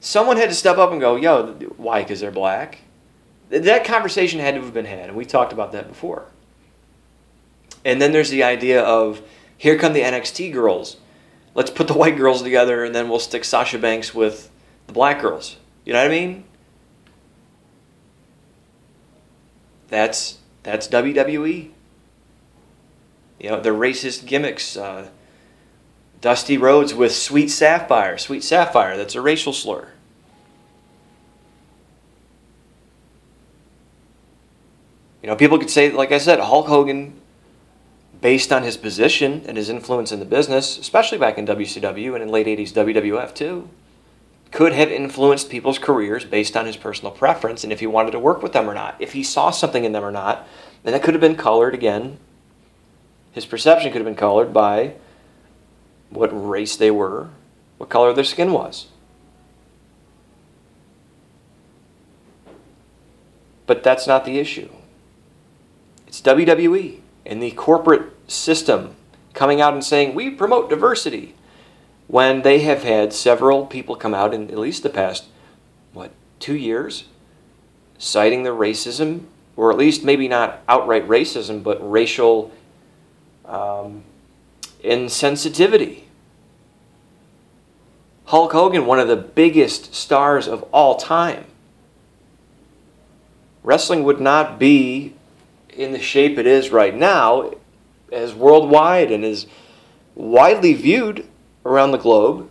Someone 0.00 0.36
had 0.36 0.50
to 0.50 0.54
step 0.54 0.78
up 0.78 0.92
and 0.92 1.00
go, 1.00 1.16
yo, 1.16 1.54
why? 1.76 2.02
Because 2.02 2.20
they're 2.20 2.30
black? 2.30 2.78
that 3.48 3.84
conversation 3.84 4.40
had 4.40 4.54
to 4.56 4.60
have 4.60 4.74
been 4.74 4.84
had, 4.84 5.08
and 5.08 5.16
we 5.16 5.24
talked 5.24 5.52
about 5.52 5.72
that 5.72 5.88
before. 5.88 6.26
And 7.84 8.00
then 8.00 8.12
there's 8.12 8.30
the 8.30 8.42
idea 8.42 8.82
of 8.82 9.22
here 9.56 9.78
come 9.78 9.92
the 9.92 10.02
NXT 10.02 10.52
girls. 10.52 10.96
Let's 11.54 11.70
put 11.70 11.88
the 11.88 11.94
white 11.94 12.16
girls 12.16 12.42
together, 12.42 12.84
and 12.84 12.94
then 12.94 13.08
we'll 13.08 13.20
stick 13.20 13.44
Sasha 13.44 13.78
Banks 13.78 14.14
with 14.14 14.50
the 14.88 14.92
black 14.92 15.20
girls. 15.20 15.56
You 15.84 15.92
know 15.92 16.00
what 16.00 16.10
I 16.10 16.14
mean? 16.14 16.44
That's 19.88 20.38
that's 20.62 20.88
WWE. 20.88 21.70
You 23.40 23.50
know 23.50 23.60
the 23.60 23.70
racist 23.70 24.26
gimmicks. 24.26 24.76
Uh, 24.76 25.08
Dusty 26.20 26.56
Rhodes 26.56 26.94
with 26.94 27.14
Sweet 27.14 27.48
Sapphire. 27.48 28.18
Sweet 28.18 28.42
Sapphire. 28.42 28.96
That's 28.96 29.14
a 29.14 29.20
racial 29.20 29.52
slur. 29.52 29.88
You 35.22 35.28
know, 35.28 35.36
people 35.36 35.58
could 35.58 35.70
say, 35.70 35.90
like 35.90 36.12
I 36.12 36.18
said, 36.18 36.38
Hulk 36.38 36.68
Hogan, 36.68 37.20
based 38.20 38.52
on 38.52 38.62
his 38.62 38.76
position 38.76 39.42
and 39.46 39.56
his 39.56 39.68
influence 39.68 40.12
in 40.12 40.20
the 40.20 40.24
business, 40.24 40.78
especially 40.78 41.18
back 41.18 41.36
in 41.36 41.46
WCW 41.46 42.14
and 42.14 42.22
in 42.22 42.28
late 42.28 42.46
80s 42.46 42.72
WWF 42.72 43.34
too, 43.34 43.68
could 44.52 44.72
have 44.72 44.90
influenced 44.90 45.50
people's 45.50 45.78
careers 45.78 46.24
based 46.24 46.56
on 46.56 46.64
his 46.64 46.76
personal 46.76 47.10
preference 47.10 47.64
and 47.64 47.72
if 47.72 47.80
he 47.80 47.86
wanted 47.86 48.12
to 48.12 48.18
work 48.18 48.42
with 48.42 48.52
them 48.52 48.70
or 48.70 48.74
not. 48.74 48.96
If 49.00 49.12
he 49.12 49.22
saw 49.22 49.50
something 49.50 49.84
in 49.84 49.92
them 49.92 50.04
or 50.04 50.12
not, 50.12 50.46
then 50.82 50.92
that 50.92 51.02
could 51.02 51.14
have 51.14 51.20
been 51.20 51.36
colored 51.36 51.74
again. 51.74 52.18
His 53.32 53.44
perception 53.44 53.90
could 53.90 53.98
have 53.98 54.06
been 54.06 54.14
colored 54.14 54.52
by 54.52 54.94
what 56.10 56.28
race 56.28 56.76
they 56.76 56.90
were, 56.90 57.30
what 57.78 57.88
color 57.88 58.12
their 58.12 58.24
skin 58.24 58.52
was. 58.52 58.86
But 63.66 63.82
that's 63.82 64.06
not 64.06 64.24
the 64.24 64.38
issue. 64.38 64.70
It's 66.06 66.22
WWE 66.22 67.00
and 67.24 67.42
the 67.42 67.50
corporate 67.50 68.12
system 68.30 68.94
coming 69.34 69.60
out 69.60 69.74
and 69.74 69.84
saying, 69.84 70.14
we 70.14 70.30
promote 70.30 70.70
diversity, 70.70 71.34
when 72.06 72.42
they 72.42 72.60
have 72.60 72.84
had 72.84 73.12
several 73.12 73.66
people 73.66 73.96
come 73.96 74.14
out 74.14 74.32
in 74.32 74.50
at 74.50 74.58
least 74.58 74.82
the 74.82 74.88
past, 74.88 75.24
what, 75.92 76.12
two 76.38 76.54
years, 76.54 77.04
citing 77.98 78.44
the 78.44 78.50
racism, 78.50 79.24
or 79.56 79.72
at 79.72 79.78
least 79.78 80.04
maybe 80.04 80.28
not 80.28 80.62
outright 80.68 81.06
racism, 81.08 81.62
but 81.62 81.78
racial 81.88 82.52
um, 83.44 84.04
insensitivity. 84.86 86.02
Hulk 88.26 88.52
Hogan, 88.52 88.86
one 88.86 88.98
of 88.98 89.08
the 89.08 89.16
biggest 89.16 89.94
stars 89.94 90.48
of 90.48 90.62
all 90.72 90.96
time. 90.96 91.44
Wrestling 93.62 94.04
would 94.04 94.20
not 94.20 94.58
be 94.58 95.14
in 95.68 95.92
the 95.92 96.00
shape 96.00 96.38
it 96.38 96.46
is 96.46 96.70
right 96.70 96.94
now, 96.94 97.52
as 98.12 98.32
worldwide 98.34 99.10
and 99.10 99.24
as 99.24 99.46
widely 100.14 100.72
viewed 100.72 101.26
around 101.64 101.90
the 101.90 101.98
globe. 101.98 102.48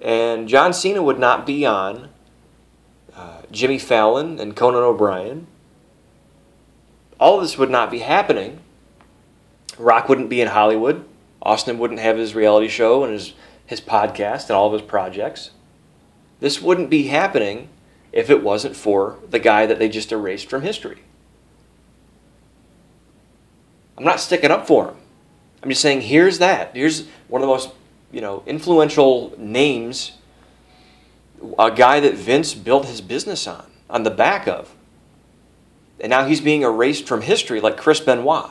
And 0.00 0.48
John 0.48 0.72
Cena 0.72 1.02
would 1.02 1.18
not 1.18 1.46
be 1.46 1.66
on 1.66 2.10
uh, 3.14 3.42
Jimmy 3.50 3.78
Fallon 3.78 4.38
and 4.38 4.54
Conan 4.54 4.82
O'Brien. 4.82 5.46
All 7.18 7.36
of 7.36 7.42
this 7.42 7.58
would 7.58 7.70
not 7.70 7.90
be 7.90 8.00
happening. 8.00 8.60
Rock 9.78 10.08
wouldn't 10.08 10.30
be 10.30 10.40
in 10.40 10.48
Hollywood. 10.48 11.04
Austin 11.42 11.78
wouldn't 11.78 12.00
have 12.00 12.16
his 12.16 12.34
reality 12.34 12.68
show 12.68 13.04
and 13.04 13.12
his, 13.12 13.34
his 13.64 13.80
podcast 13.80 14.48
and 14.48 14.52
all 14.52 14.66
of 14.66 14.72
his 14.72 14.82
projects. 14.82 15.50
This 16.40 16.60
wouldn't 16.60 16.90
be 16.90 17.04
happening 17.04 17.68
if 18.12 18.30
it 18.30 18.42
wasn't 18.42 18.76
for 18.76 19.18
the 19.28 19.38
guy 19.38 19.66
that 19.66 19.78
they 19.78 19.88
just 19.88 20.12
erased 20.12 20.48
from 20.48 20.62
history. 20.62 21.02
I'm 23.96 24.04
not 24.04 24.20
sticking 24.20 24.50
up 24.50 24.66
for 24.66 24.88
him. 24.88 24.96
I'm 25.62 25.70
just 25.70 25.82
saying 25.82 26.02
here's 26.02 26.38
that. 26.38 26.74
Here's 26.74 27.06
one 27.28 27.42
of 27.42 27.46
the 27.46 27.52
most, 27.52 27.70
you 28.12 28.20
know, 28.20 28.42
influential 28.46 29.34
names 29.38 30.12
a 31.58 31.70
guy 31.70 32.00
that 32.00 32.14
Vince 32.14 32.54
built 32.54 32.86
his 32.86 33.00
business 33.00 33.46
on, 33.46 33.70
on 33.90 34.02
the 34.02 34.10
back 34.10 34.46
of. 34.46 34.74
And 36.00 36.10
now 36.10 36.26
he's 36.26 36.40
being 36.40 36.62
erased 36.62 37.06
from 37.06 37.22
history 37.22 37.60
like 37.60 37.76
Chris 37.76 38.00
Benoit. 38.00 38.50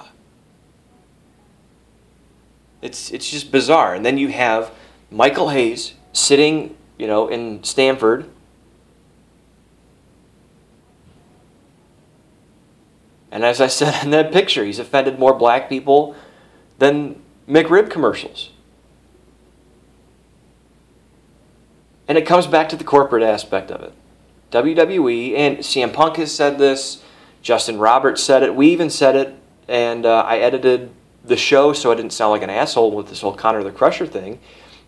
It's 2.86 3.10
it's 3.10 3.32
just 3.32 3.52
bizarre. 3.52 3.96
And 3.96 4.06
then 4.06 4.20
you 4.20 4.28
have 4.28 4.72
Michael 5.10 5.50
Hayes 5.50 5.96
sitting, 6.14 6.78
you 7.00 7.08
know, 7.08 7.28
in 7.28 7.64
Stamford. 7.64 8.30
And 13.32 13.44
as 13.44 13.60
I 13.60 13.66
said 13.66 14.04
in 14.04 14.12
that 14.12 14.32
picture, 14.32 14.64
he's 14.64 14.78
offended 14.78 15.18
more 15.18 15.34
black 15.34 15.68
people 15.68 16.16
than 16.78 17.24
McRib 17.50 17.90
commercials. 17.90 18.52
And 22.08 22.20
it 22.20 22.28
comes 22.28 22.46
back 22.46 22.70
to 22.70 22.76
the 22.76 22.84
corporate 22.84 23.24
aspect 23.24 23.72
of 23.72 23.82
it. 23.82 23.94
WWE, 24.52 25.36
and 25.36 25.58
CM 25.58 25.92
Punk 25.92 26.18
has 26.18 26.32
said 26.32 26.60
this, 26.60 27.04
Justin 27.42 27.80
Roberts 27.80 28.22
said 28.24 28.44
it, 28.44 28.56
we 28.56 28.68
even 28.68 28.92
said 28.92 29.16
it, 29.16 29.36
and 29.68 30.06
uh, 30.06 30.20
I 30.20 30.38
edited 30.38 30.92
the 31.28 31.38
show 31.38 31.74
so 31.74 31.92
I 31.92 31.96
didn't 31.96 32.14
sound 32.14 32.32
like 32.32 32.44
an 32.44 32.50
asshole 32.50 32.92
with 32.92 33.10
this 33.10 33.22
whole 33.22 33.36
Connor 33.36 33.64
the 33.64 33.72
Crusher 33.72 34.06
thing. 34.06 34.40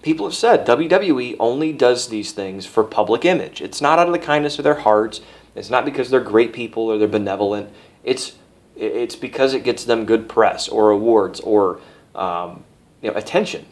People 0.01 0.27
have 0.27 0.35
said 0.35 0.65
WWE 0.65 1.35
only 1.39 1.73
does 1.73 2.09
these 2.09 2.31
things 2.31 2.65
for 2.65 2.83
public 2.83 3.25
image. 3.25 3.61
It's 3.61 3.81
not 3.81 3.99
out 3.99 4.07
of 4.07 4.13
the 4.13 4.19
kindness 4.19 4.57
of 4.57 4.63
their 4.63 4.75
hearts. 4.75 5.21
It's 5.55 5.69
not 5.69 5.85
because 5.85 6.09
they're 6.09 6.19
great 6.19 6.53
people 6.53 6.83
or 6.83 6.97
they're 6.97 7.07
benevolent. 7.07 7.71
It's 8.03 8.37
it's 8.75 9.15
because 9.15 9.55
it 9.55 9.63
gets 9.63 9.83
them 9.83 10.05
good 10.05 10.29
press 10.29 10.67
or 10.67 10.91
awards 10.91 11.39
or 11.39 11.79
um, 12.13 12.63
you 13.01 13.09
know, 13.09 13.17
attention 13.17 13.65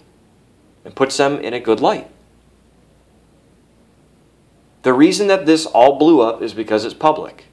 and 0.84 0.96
puts 0.96 1.16
them 1.18 1.40
in 1.40 1.54
a 1.54 1.60
good 1.60 1.80
light. 1.80 2.10
The 4.82 4.94
reason 4.94 5.28
that 5.28 5.46
this 5.46 5.66
all 5.66 5.98
blew 5.98 6.22
up 6.22 6.42
is 6.42 6.54
because 6.54 6.86
it's 6.86 6.94
public. 6.94 7.46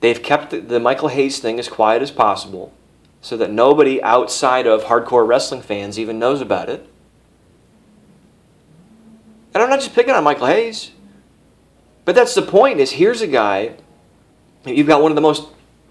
They've 0.00 0.22
kept 0.22 0.50
the, 0.50 0.60
the 0.60 0.80
Michael 0.80 1.08
Hayes 1.08 1.38
thing 1.38 1.58
as 1.58 1.68
quiet 1.68 2.02
as 2.02 2.10
possible 2.10 2.72
so 3.22 3.38
that 3.38 3.50
nobody 3.50 4.02
outside 4.02 4.66
of 4.66 4.84
hardcore 4.84 5.26
wrestling 5.26 5.62
fans 5.62 5.98
even 5.98 6.18
knows 6.18 6.42
about 6.42 6.68
it. 6.68 6.86
And 9.54 9.62
I'm 9.62 9.70
not 9.70 9.80
just 9.80 9.94
picking 9.94 10.14
on 10.14 10.24
Michael 10.24 10.48
Hayes. 10.48 10.90
But 12.04 12.14
that's 12.14 12.34
the 12.34 12.42
point 12.42 12.80
is 12.80 12.92
here's 12.92 13.22
a 13.22 13.26
guy 13.26 13.76
You've 14.64 14.86
got 14.86 15.02
one 15.02 15.10
of 15.10 15.16
the 15.16 15.22
most 15.22 15.48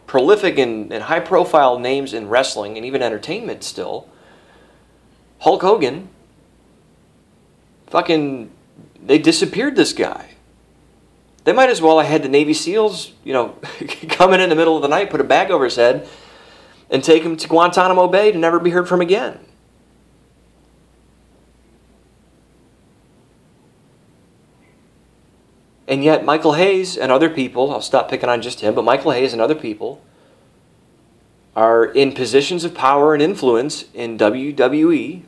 prolific 0.08 0.58
and, 0.58 0.92
and 0.92 1.04
high 1.04 1.20
profile 1.20 1.80
names 1.80 2.14
in 2.14 2.30
wrestling 2.30 2.78
and 2.78 2.86
even 2.86 3.02
entertainment 3.02 3.64
still. 3.64 4.08
Hulk 5.40 5.62
Hogan. 5.62 6.10
Fucking, 7.88 8.50
they 9.04 9.18
disappeared 9.18 9.76
this 9.76 9.92
guy. 9.92 10.30
They 11.44 11.54
might 11.54 11.70
as 11.70 11.82
well 11.82 12.00
have 12.00 12.08
had 12.08 12.24
the 12.24 12.30
Navy 12.30 12.54
SEALs, 12.54 13.14
you 13.24 13.34
know, 13.34 13.50
come 14.10 14.34
in 14.34 14.40
in 14.40 14.50
the 14.50 14.56
middle 14.56 14.76
of 14.76 14.82
the 14.82 14.88
night, 14.88 15.10
put 15.10 15.20
a 15.20 15.26
bag 15.26 15.52
over 15.52 15.66
his 15.66 15.76
head, 15.76 16.08
and 16.92 17.04
take 17.04 17.24
him 17.24 17.38
to 17.38 17.48
Guantanamo 17.48 18.08
Bay 18.08 18.32
to 18.32 18.38
never 18.38 18.60
be 18.60 18.70
heard 18.70 18.88
from 18.88 19.02
again. 19.02 19.40
And 25.88 26.04
yet, 26.04 26.24
Michael 26.24 26.54
Hayes 26.54 26.98
and 26.98 27.12
other 27.12 27.30
people, 27.30 27.72
I'll 27.72 27.82
stop 27.82 28.10
picking 28.10 28.30
on 28.30 28.42
just 28.42 28.62
him, 28.62 28.76
but 28.76 28.86
Michael 28.86 29.12
Hayes 29.12 29.34
and 29.34 29.42
other 29.42 29.56
people 29.56 30.02
are 31.56 31.86
in 31.86 32.14
positions 32.14 32.64
of 32.64 32.74
power 32.74 33.14
and 33.14 33.22
influence 33.22 33.86
in 33.94 34.18
WWE. 34.18 35.24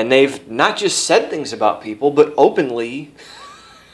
And 0.00 0.10
they've 0.10 0.50
not 0.50 0.78
just 0.78 1.04
said 1.04 1.28
things 1.28 1.52
about 1.52 1.82
people, 1.82 2.10
but 2.10 2.32
openly 2.38 3.12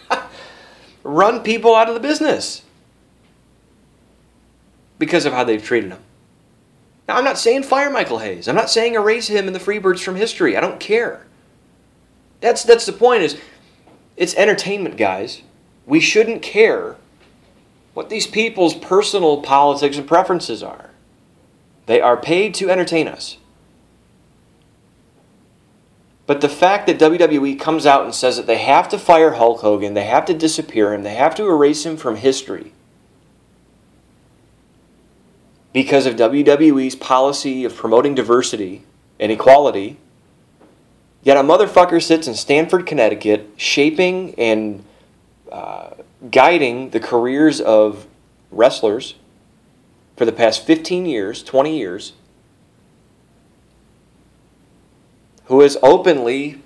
run 1.02 1.40
people 1.40 1.74
out 1.74 1.88
of 1.88 1.94
the 1.94 2.00
business 2.00 2.62
because 5.00 5.26
of 5.26 5.32
how 5.32 5.42
they've 5.42 5.62
treated 5.62 5.90
them. 5.90 5.98
Now, 7.08 7.16
I'm 7.16 7.24
not 7.24 7.38
saying 7.38 7.64
fire 7.64 7.90
Michael 7.90 8.18
Hayes. 8.18 8.46
I'm 8.46 8.54
not 8.54 8.70
saying 8.70 8.94
erase 8.94 9.26
him 9.26 9.48
and 9.48 9.54
the 9.54 9.58
Freebirds 9.58 10.00
from 10.00 10.14
history. 10.14 10.56
I 10.56 10.60
don't 10.60 10.78
care. 10.78 11.26
That's 12.40 12.62
that's 12.62 12.86
the 12.86 12.92
point. 12.92 13.24
Is 13.24 13.40
it's 14.16 14.36
entertainment, 14.36 14.96
guys. 14.96 15.42
We 15.86 15.98
shouldn't 15.98 16.40
care 16.40 16.94
what 17.94 18.10
these 18.10 18.28
people's 18.28 18.74
personal 18.74 19.42
politics 19.42 19.96
and 19.96 20.06
preferences 20.06 20.62
are. 20.62 20.90
They 21.86 22.00
are 22.00 22.16
paid 22.16 22.54
to 22.54 22.70
entertain 22.70 23.08
us. 23.08 23.38
But 26.26 26.40
the 26.40 26.48
fact 26.48 26.86
that 26.86 26.98
WWE 26.98 27.58
comes 27.58 27.86
out 27.86 28.04
and 28.04 28.14
says 28.14 28.36
that 28.36 28.46
they 28.46 28.58
have 28.58 28.88
to 28.88 28.98
fire 28.98 29.34
Hulk 29.34 29.60
Hogan, 29.60 29.94
they 29.94 30.04
have 30.04 30.24
to 30.26 30.34
disappear 30.34 30.92
him, 30.92 31.02
they 31.02 31.14
have 31.14 31.34
to 31.36 31.46
erase 31.46 31.86
him 31.86 31.96
from 31.96 32.16
history 32.16 32.72
because 35.72 36.06
of 36.06 36.16
WWE's 36.16 36.96
policy 36.96 37.64
of 37.64 37.76
promoting 37.76 38.14
diversity 38.14 38.82
and 39.20 39.30
equality. 39.30 39.98
Yet 41.22 41.36
a 41.36 41.40
motherfucker 41.40 42.02
sits 42.02 42.26
in 42.26 42.34
Stamford, 42.34 42.86
Connecticut, 42.86 43.50
shaping 43.56 44.34
and 44.36 44.82
uh, 45.52 45.90
guiding 46.30 46.90
the 46.90 47.00
careers 47.00 47.60
of 47.60 48.06
wrestlers 48.50 49.16
for 50.16 50.24
the 50.24 50.32
past 50.32 50.64
15 50.64 51.04
years, 51.04 51.42
20 51.42 51.76
years, 51.76 52.14
who 55.46 55.60
has 55.60 55.76
openly 55.82 56.62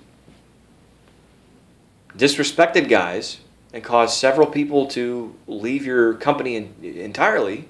disrespected 2.17 2.89
guys 2.89 3.39
and 3.73 3.83
caused 3.83 4.17
several 4.17 4.47
people 4.47 4.85
to 4.87 5.35
leave 5.47 5.85
your 5.85 6.15
company 6.15 6.55
in, 6.55 6.73
entirely 6.83 7.67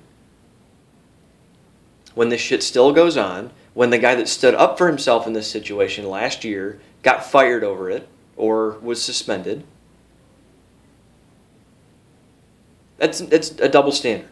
when 2.16 2.30
this 2.30 2.42
shit 2.42 2.64
still 2.64 2.92
goes 2.92 3.16
on, 3.16 3.52
when 3.74 3.90
the 3.90 3.98
guy 3.98 4.16
that 4.16 4.28
stood 4.28 4.56
up 4.56 4.78
for 4.78 4.88
himself 4.88 5.28
in 5.28 5.34
this 5.34 5.50
situation 5.50 6.10
last 6.10 6.44
year 6.44 6.80
got 7.04 7.24
fired 7.24 7.64
over 7.64 7.90
it 7.90 8.08
or 8.36 8.72
was 8.82 9.02
suspended. 9.02 9.64
That's, 12.98 13.20
that's 13.20 13.52
a 13.60 13.70
double 13.70 13.92
standard. 13.92 14.31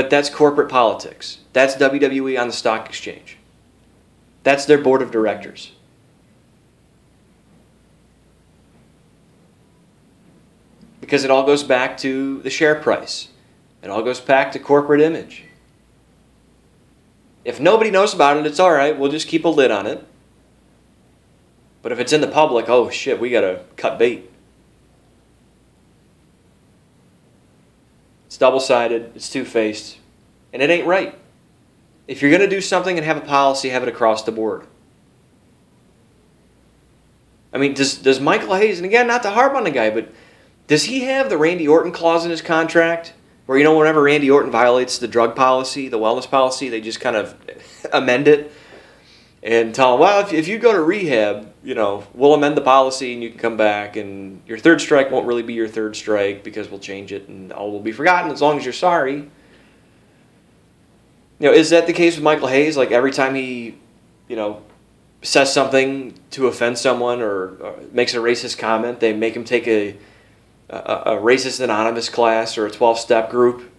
But 0.00 0.08
that's 0.08 0.30
corporate 0.30 0.70
politics. 0.70 1.40
That's 1.52 1.74
WWE 1.74 2.40
on 2.40 2.46
the 2.46 2.54
stock 2.54 2.88
exchange. 2.88 3.36
That's 4.44 4.64
their 4.64 4.78
board 4.78 5.02
of 5.02 5.10
directors. 5.10 5.72
Because 11.02 11.22
it 11.22 11.30
all 11.30 11.44
goes 11.44 11.62
back 11.62 11.98
to 11.98 12.40
the 12.40 12.48
share 12.48 12.76
price. 12.76 13.28
It 13.82 13.90
all 13.90 14.00
goes 14.02 14.20
back 14.20 14.52
to 14.52 14.58
corporate 14.58 15.02
image. 15.02 15.44
If 17.44 17.60
nobody 17.60 17.90
knows 17.90 18.14
about 18.14 18.38
it, 18.38 18.46
it's 18.46 18.58
all 18.58 18.72
right. 18.72 18.98
We'll 18.98 19.10
just 19.10 19.28
keep 19.28 19.44
a 19.44 19.48
lid 19.48 19.70
on 19.70 19.86
it. 19.86 20.02
But 21.82 21.92
if 21.92 21.98
it's 21.98 22.14
in 22.14 22.22
the 22.22 22.26
public, 22.26 22.70
oh 22.70 22.88
shit, 22.88 23.20
we 23.20 23.28
got 23.28 23.42
to 23.42 23.64
cut 23.76 23.98
bait. 23.98 24.30
It's 28.24 28.29
double 28.40 28.58
sided, 28.58 29.12
it's 29.14 29.28
two 29.28 29.44
faced, 29.44 29.98
and 30.52 30.62
it 30.62 30.70
ain't 30.70 30.86
right. 30.86 31.16
If 32.08 32.22
you're 32.22 32.30
going 32.30 32.42
to 32.42 32.48
do 32.48 32.60
something 32.60 32.96
and 32.96 33.04
have 33.04 33.18
a 33.18 33.20
policy, 33.20 33.68
have 33.68 33.82
it 33.84 33.88
across 33.88 34.24
the 34.24 34.32
board. 34.32 34.66
I 37.52 37.58
mean, 37.58 37.74
does, 37.74 37.98
does 37.98 38.18
Michael 38.18 38.54
Hayes, 38.54 38.78
and 38.78 38.86
again, 38.86 39.06
not 39.06 39.22
to 39.24 39.30
harp 39.30 39.54
on 39.54 39.64
the 39.64 39.70
guy, 39.70 39.90
but 39.90 40.08
does 40.66 40.84
he 40.84 41.00
have 41.00 41.28
the 41.28 41.36
Randy 41.36 41.68
Orton 41.68 41.92
clause 41.92 42.24
in 42.24 42.30
his 42.30 42.40
contract 42.40 43.12
where, 43.44 43.58
you 43.58 43.64
know, 43.64 43.76
whenever 43.76 44.02
Randy 44.02 44.30
Orton 44.30 44.50
violates 44.50 44.98
the 44.98 45.08
drug 45.08 45.36
policy, 45.36 45.88
the 45.88 45.98
wellness 45.98 46.28
policy, 46.28 46.68
they 46.68 46.80
just 46.80 47.00
kind 47.00 47.16
of 47.16 47.36
amend 47.92 48.26
it 48.26 48.52
and 49.42 49.74
tell 49.74 49.92
them, 49.92 50.00
well, 50.00 50.20
if, 50.20 50.32
if 50.32 50.48
you 50.48 50.58
go 50.58 50.72
to 50.72 50.80
rehab, 50.80 51.52
you 51.62 51.74
know, 51.74 52.06
we'll 52.14 52.34
amend 52.34 52.56
the 52.56 52.62
policy 52.62 53.14
and 53.14 53.22
you 53.22 53.30
can 53.30 53.38
come 53.38 53.56
back 53.56 53.96
and 53.96 54.42
your 54.46 54.58
third 54.58 54.80
strike 54.80 55.10
won't 55.10 55.26
really 55.26 55.42
be 55.42 55.54
your 55.54 55.68
third 55.68 55.96
strike 55.96 56.44
because 56.44 56.68
we'll 56.68 56.80
change 56.80 57.12
it 57.12 57.28
and 57.28 57.52
all 57.52 57.70
will 57.70 57.80
be 57.80 57.92
forgotten 57.92 58.30
as 58.30 58.42
long 58.42 58.58
as 58.58 58.64
you're 58.64 58.72
sorry. 58.72 59.30
You 61.38 61.48
know, 61.48 61.52
is 61.52 61.70
that 61.70 61.86
the 61.86 61.92
case 61.94 62.16
with 62.16 62.24
Michael 62.24 62.48
Hayes? 62.48 62.76
Like 62.76 62.90
every 62.90 63.12
time 63.12 63.34
he, 63.34 63.76
you 64.28 64.36
know, 64.36 64.62
says 65.22 65.52
something 65.52 66.14
to 66.32 66.46
offend 66.46 66.78
someone 66.78 67.22
or, 67.22 67.56
or 67.56 67.74
makes 67.92 68.14
a 68.14 68.18
racist 68.18 68.58
comment, 68.58 69.00
they 69.00 69.12
make 69.12 69.34
him 69.34 69.44
take 69.44 69.66
a 69.66 69.96
a, 70.70 71.02
a 71.06 71.16
racist 71.16 71.60
anonymous 71.60 72.08
class 72.08 72.56
or 72.56 72.66
a 72.66 72.70
12 72.70 72.98
step 72.98 73.30
group 73.30 73.69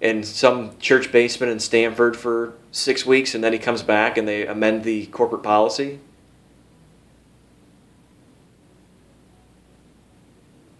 in 0.00 0.22
some 0.22 0.76
church 0.78 1.10
basement 1.10 1.50
in 1.50 1.58
Stamford 1.58 2.16
for 2.16 2.54
six 2.70 3.06
weeks 3.06 3.34
and 3.34 3.42
then 3.42 3.52
he 3.52 3.58
comes 3.58 3.82
back 3.82 4.18
and 4.18 4.28
they 4.28 4.46
amend 4.46 4.84
the 4.84 5.06
corporate 5.06 5.42
policy. 5.42 5.98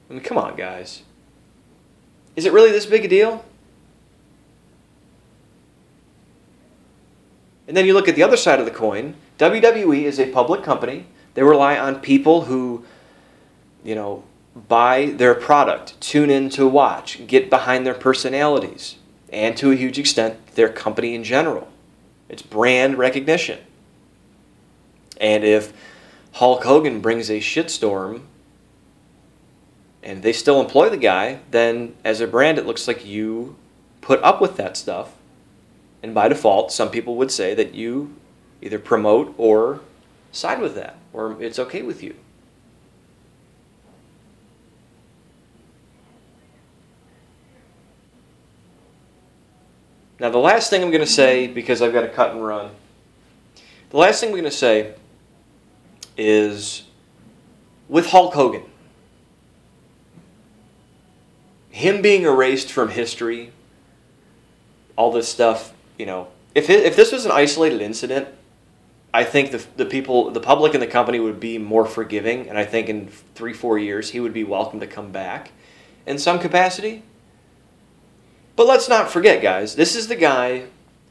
I 0.09 0.15
mean, 0.15 0.23
come 0.23 0.39
on, 0.39 0.57
guys. 0.57 1.03
Is 2.37 2.45
it 2.45 2.53
really 2.53 2.71
this 2.71 2.87
big 2.87 3.05
a 3.05 3.09
deal? 3.09 3.45
And 7.67 7.77
then 7.77 7.87
you 7.87 7.95
look 7.95 8.09
at 8.09 8.15
the 8.15 8.23
other 8.23 8.37
side 8.37 8.61
of 8.61 8.67
the 8.67 8.71
coin. 8.71 9.15
WWE 9.39 10.03
is 10.05 10.21
a 10.21 10.31
public 10.31 10.63
company. 10.63 11.07
They 11.35 11.43
rely 11.43 11.77
on 11.79 12.01
people 12.01 12.43
who, 12.43 12.85
you 13.83 13.95
know, 13.95 14.23
buy 14.69 15.07
their 15.17 15.35
product, 15.35 16.01
tune 16.01 16.31
in 16.31 16.49
to 16.51 16.67
watch, 16.67 17.27
get 17.27 17.51
behind 17.51 17.87
their 17.87 17.95
personalities, 17.95 18.97
and 19.33 19.57
to 19.57 19.71
a 19.71 19.77
huge 19.77 19.99
extent, 19.99 20.55
their 20.55 20.69
company 20.69 21.15
in 21.15 21.25
general. 21.25 21.69
It's 22.29 22.43
brand 22.43 22.99
recognition. 22.99 23.59
And 25.21 25.45
if 25.45 25.73
Hulk 26.33 26.65
Hogan 26.65 27.01
brings 27.01 27.31
a 27.31 27.39
shitstorm 27.39 28.23
and 30.03 30.23
they 30.23 30.33
still 30.33 30.61
employ 30.61 30.91
the 30.91 30.97
guy, 30.97 31.41
then 31.51 31.95
as 32.05 32.21
a 32.21 32.27
brand, 32.27 32.59
it 32.59 32.67
looks 32.67 32.87
like 32.87 33.05
you 33.05 33.57
put 34.01 34.23
up 34.23 34.41
with 34.41 34.57
that 34.57 34.77
stuff. 34.77 35.13
And 36.03 36.15
by 36.15 36.29
default, 36.29 36.71
some 36.71 36.91
people 36.91 37.17
would 37.17 37.31
say 37.31 37.55
that 37.55 37.75
you 37.75 38.15
either 38.63 38.79
promote 38.79 39.35
or 39.37 39.81
side 40.31 40.61
with 40.61 40.75
that, 40.75 40.97
or 41.13 41.41
it's 41.43 41.59
okay 41.59 41.83
with 41.83 42.03
you. 42.03 42.15
Now, 50.19 50.31
the 50.31 50.39
last 50.39 50.71
thing 50.71 50.83
I'm 50.83 50.91
going 50.91 51.05
to 51.05 51.07
say, 51.07 51.47
because 51.47 51.83
I've 51.83 51.93
got 51.93 52.03
to 52.03 52.09
cut 52.09 52.31
and 52.31 52.45
run, 52.45 52.71
the 53.91 53.99
last 53.99 54.21
thing 54.21 54.31
I'm 54.31 54.35
going 54.35 54.45
to 54.45 54.51
say 54.51 54.95
is 56.17 56.85
with 57.89 58.07
Hulk 58.07 58.33
Hogan, 58.33 58.63
him 61.71 62.01
being 62.01 62.23
erased 62.23 62.73
from 62.73 62.89
history, 62.89 63.53
all 64.97 65.13
this 65.13 65.29
stuff, 65.29 65.75
you 65.99 66.07
know, 66.07 66.29
if, 66.55 66.71
it, 66.71 66.85
if 66.85 66.97
this 66.97 67.13
was 67.13 67.27
an 67.27 67.33
isolated 67.33 67.83
incident, 67.83 68.29
I 69.13 69.25
think 69.25 69.51
the, 69.51 69.65
the 69.77 69.85
people, 69.85 70.31
the 70.31 70.41
public 70.41 70.73
and 70.73 70.83
the 70.83 70.87
company 70.87 71.21
would 71.21 71.39
be 71.39 71.59
more 71.59 71.85
forgiving, 71.85 72.49
and 72.49 72.57
I 72.57 72.65
think 72.65 72.89
in 72.89 73.09
three, 73.35 73.53
four 73.53 73.79
years 73.79 74.11
he 74.11 74.21
would 74.21 74.33
be 74.33 74.45
welcome 74.45 74.81
to 74.81 74.87
come 74.87 75.13
back 75.13 75.53
in 76.07 76.19
some 76.19 76.39
capacity. 76.39 77.03
But 78.57 78.67
let's 78.67 78.89
not 78.89 79.11
forget, 79.11 79.43
guys, 79.43 79.77
this 79.77 79.95
is 79.95 80.09
the 80.09 80.17
guy 80.17 80.65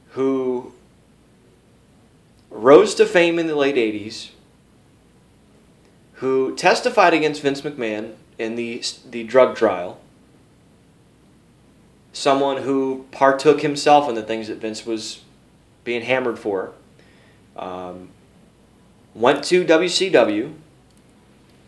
who 0.10 0.74
rose 2.50 2.96
to 2.96 3.06
fame 3.06 3.38
in 3.38 3.46
the 3.46 3.56
late 3.56 3.76
80s, 3.76 4.32
who 6.14 6.56
testified 6.56 7.14
against 7.14 7.44
Vince 7.44 7.62
McMahon 7.62 8.16
in 8.40 8.56
the, 8.56 8.82
the 9.08 9.24
drug 9.24 9.56
trial, 9.56 10.00
someone 12.14 12.64
who 12.64 13.06
partook 13.12 13.62
himself 13.62 14.10
in 14.10 14.16
the 14.16 14.24
things 14.24 14.48
that 14.48 14.58
Vince 14.58 14.86
was 14.86 15.22
being 15.84 16.02
hammered 16.02 16.40
for, 16.40 16.72
um, 17.56 18.10
went 19.14 19.44
to 19.46 19.64
WCW, 19.64 20.54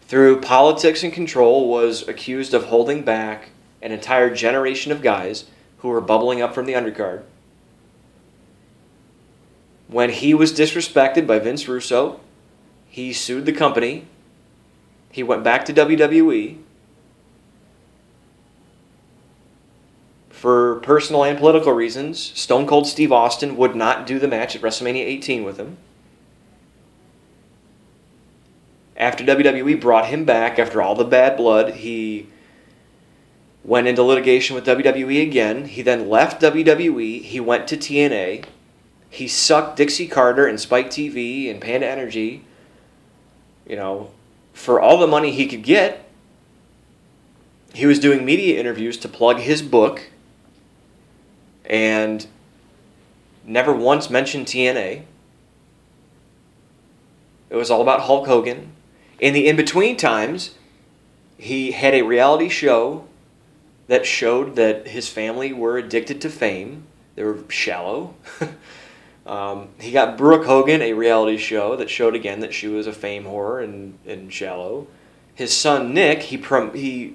through 0.07 0.41
politics 0.41 1.03
and 1.03 1.13
control, 1.13 1.69
was 1.69 2.07
accused 2.07 2.53
of 2.53 2.65
holding 2.65 3.03
back 3.03 3.49
an 3.81 3.91
entire 3.91 4.33
generation 4.33 4.91
of 4.91 5.01
guys 5.03 5.45
who 5.87 5.93
were 5.93 6.01
bubbling 6.01 6.41
up 6.41 6.53
from 6.53 6.65
the 6.65 6.73
undercard. 6.73 7.23
When 9.87 10.09
he 10.09 10.33
was 10.33 10.51
disrespected 10.51 11.25
by 11.25 11.39
Vince 11.39 11.67
Russo, 11.67 12.19
he 12.89 13.13
sued 13.13 13.45
the 13.45 13.53
company. 13.53 14.05
He 15.11 15.23
went 15.23 15.45
back 15.45 15.63
to 15.65 15.73
WWE 15.73 16.57
for 20.29 20.75
personal 20.81 21.23
and 21.23 21.37
political 21.37 21.71
reasons. 21.71 22.19
Stone 22.19 22.67
Cold 22.67 22.85
Steve 22.85 23.13
Austin 23.13 23.55
would 23.55 23.75
not 23.75 24.05
do 24.05 24.19
the 24.19 24.27
match 24.27 24.57
at 24.57 24.61
WrestleMania 24.61 25.05
18 25.05 25.45
with 25.45 25.57
him. 25.57 25.77
After 28.97 29.23
WWE 29.23 29.79
brought 29.79 30.07
him 30.07 30.25
back 30.25 30.59
after 30.59 30.81
all 30.81 30.95
the 30.95 31.05
bad 31.05 31.37
blood, 31.37 31.75
he 31.75 32.27
went 33.67 33.85
into 33.85 34.01
litigation 34.01 34.55
with 34.55 34.65
WWE 34.65 35.21
again. 35.21 35.65
He 35.65 35.81
then 35.81 36.09
left 36.09 36.41
WWE. 36.41 37.21
He 37.21 37.39
went 37.41 37.67
to 37.67 37.77
TNA. 37.77 38.45
He 39.09 39.27
sucked 39.27 39.75
Dixie 39.75 40.07
Carter 40.07 40.47
and 40.47 40.59
Spike 40.59 40.89
TV 40.89 41.51
and 41.51 41.59
Panda 41.59 41.87
Energy, 41.87 42.45
you 43.67 43.75
know, 43.75 44.09
for 44.53 44.79
all 44.79 44.97
the 44.97 45.05
money 45.05 45.31
he 45.31 45.47
could 45.47 45.63
get. 45.63 46.09
He 47.73 47.85
was 47.85 47.99
doing 47.99 48.23
media 48.25 48.57
interviews 48.59 48.97
to 48.97 49.09
plug 49.09 49.39
his 49.39 49.61
book 49.61 50.09
and 51.65 52.25
never 53.45 53.73
once 53.73 54.09
mentioned 54.09 54.47
TNA. 54.47 55.03
It 57.49 57.55
was 57.55 57.69
all 57.69 57.81
about 57.81 58.01
Hulk 58.01 58.27
Hogan. 58.27 58.71
In 59.19 59.33
the 59.33 59.47
in 59.47 59.57
between 59.57 59.97
times, 59.97 60.55
he 61.37 61.71
had 61.71 61.93
a 61.93 62.03
reality 62.03 62.49
show 62.49 63.07
that 63.87 64.05
showed 64.05 64.55
that 64.55 64.87
his 64.87 65.07
family 65.07 65.53
were 65.53 65.77
addicted 65.77 66.21
to 66.21 66.29
fame 66.29 66.83
They 67.15 67.23
were 67.23 67.39
shallow. 67.49 68.15
um, 69.25 69.69
he 69.79 69.91
got 69.91 70.17
Brooke 70.17 70.45
Hogan 70.45 70.81
a 70.81 70.93
reality 70.93 71.37
show 71.37 71.75
that 71.77 71.89
showed 71.89 72.15
again 72.15 72.41
that 72.41 72.53
she 72.53 72.67
was 72.67 72.85
a 72.85 72.93
fame 72.93 73.23
whore 73.23 73.63
and, 73.63 73.97
and 74.05 74.31
shallow. 74.31 74.87
His 75.33 75.55
son 75.55 75.93
Nick, 75.93 76.23
he 76.23 76.37
prom- 76.37 76.73
he, 76.73 77.09
I 77.09 77.13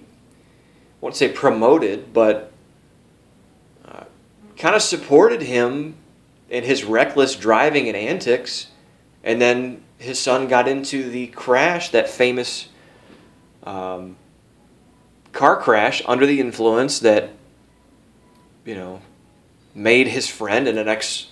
won't 1.01 1.17
say 1.17 1.31
promoted, 1.31 2.13
but 2.13 2.53
uh, 3.85 4.05
kind 4.57 4.75
of 4.75 4.83
supported 4.83 5.43
him 5.43 5.97
in 6.49 6.65
his 6.65 6.85
reckless 6.85 7.37
driving 7.37 7.89
and 7.89 7.97
antics. 7.97 8.69
And 9.25 9.41
then 9.41 9.83
his 9.99 10.19
son 10.19 10.49
got 10.49 10.69
into 10.69 11.11
the 11.11 11.29
crash, 11.29 11.91
that 11.91 12.09
famous 12.09 12.69
um, 13.65 14.17
car 15.33 15.57
crash 15.57 16.03
under 16.07 16.27
the 16.27 16.41
influence 16.41 16.99
that, 17.01 17.31
you 18.65 18.75
know, 18.75 19.01
made 19.75 20.09
his 20.09 20.29
friend 20.29 20.69
and 20.69 20.79
an 20.79 20.89
ex 20.89 21.29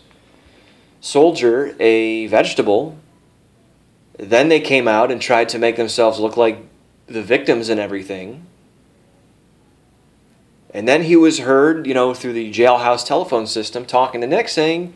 soldier 1.00 1.76
a 1.78 2.26
vegetable. 2.26 2.98
Then 4.18 4.48
they 4.48 4.60
came 4.60 4.88
out 4.88 5.10
and 5.10 5.20
tried 5.20 5.48
to 5.50 5.58
make 5.58 5.76
themselves 5.76 6.18
look 6.18 6.36
like 6.36 6.58
the 7.06 7.22
victims 7.22 7.68
and 7.68 7.80
everything. 7.80 8.46
And 10.72 10.86
then 10.86 11.02
he 11.02 11.16
was 11.16 11.40
heard, 11.40 11.86
you 11.86 11.94
know, 11.94 12.14
through 12.14 12.34
the 12.34 12.52
jailhouse 12.52 13.04
telephone 13.04 13.46
system 13.46 13.84
talking 13.84 14.20
to 14.20 14.26
Nick 14.26 14.48
saying, 14.48 14.94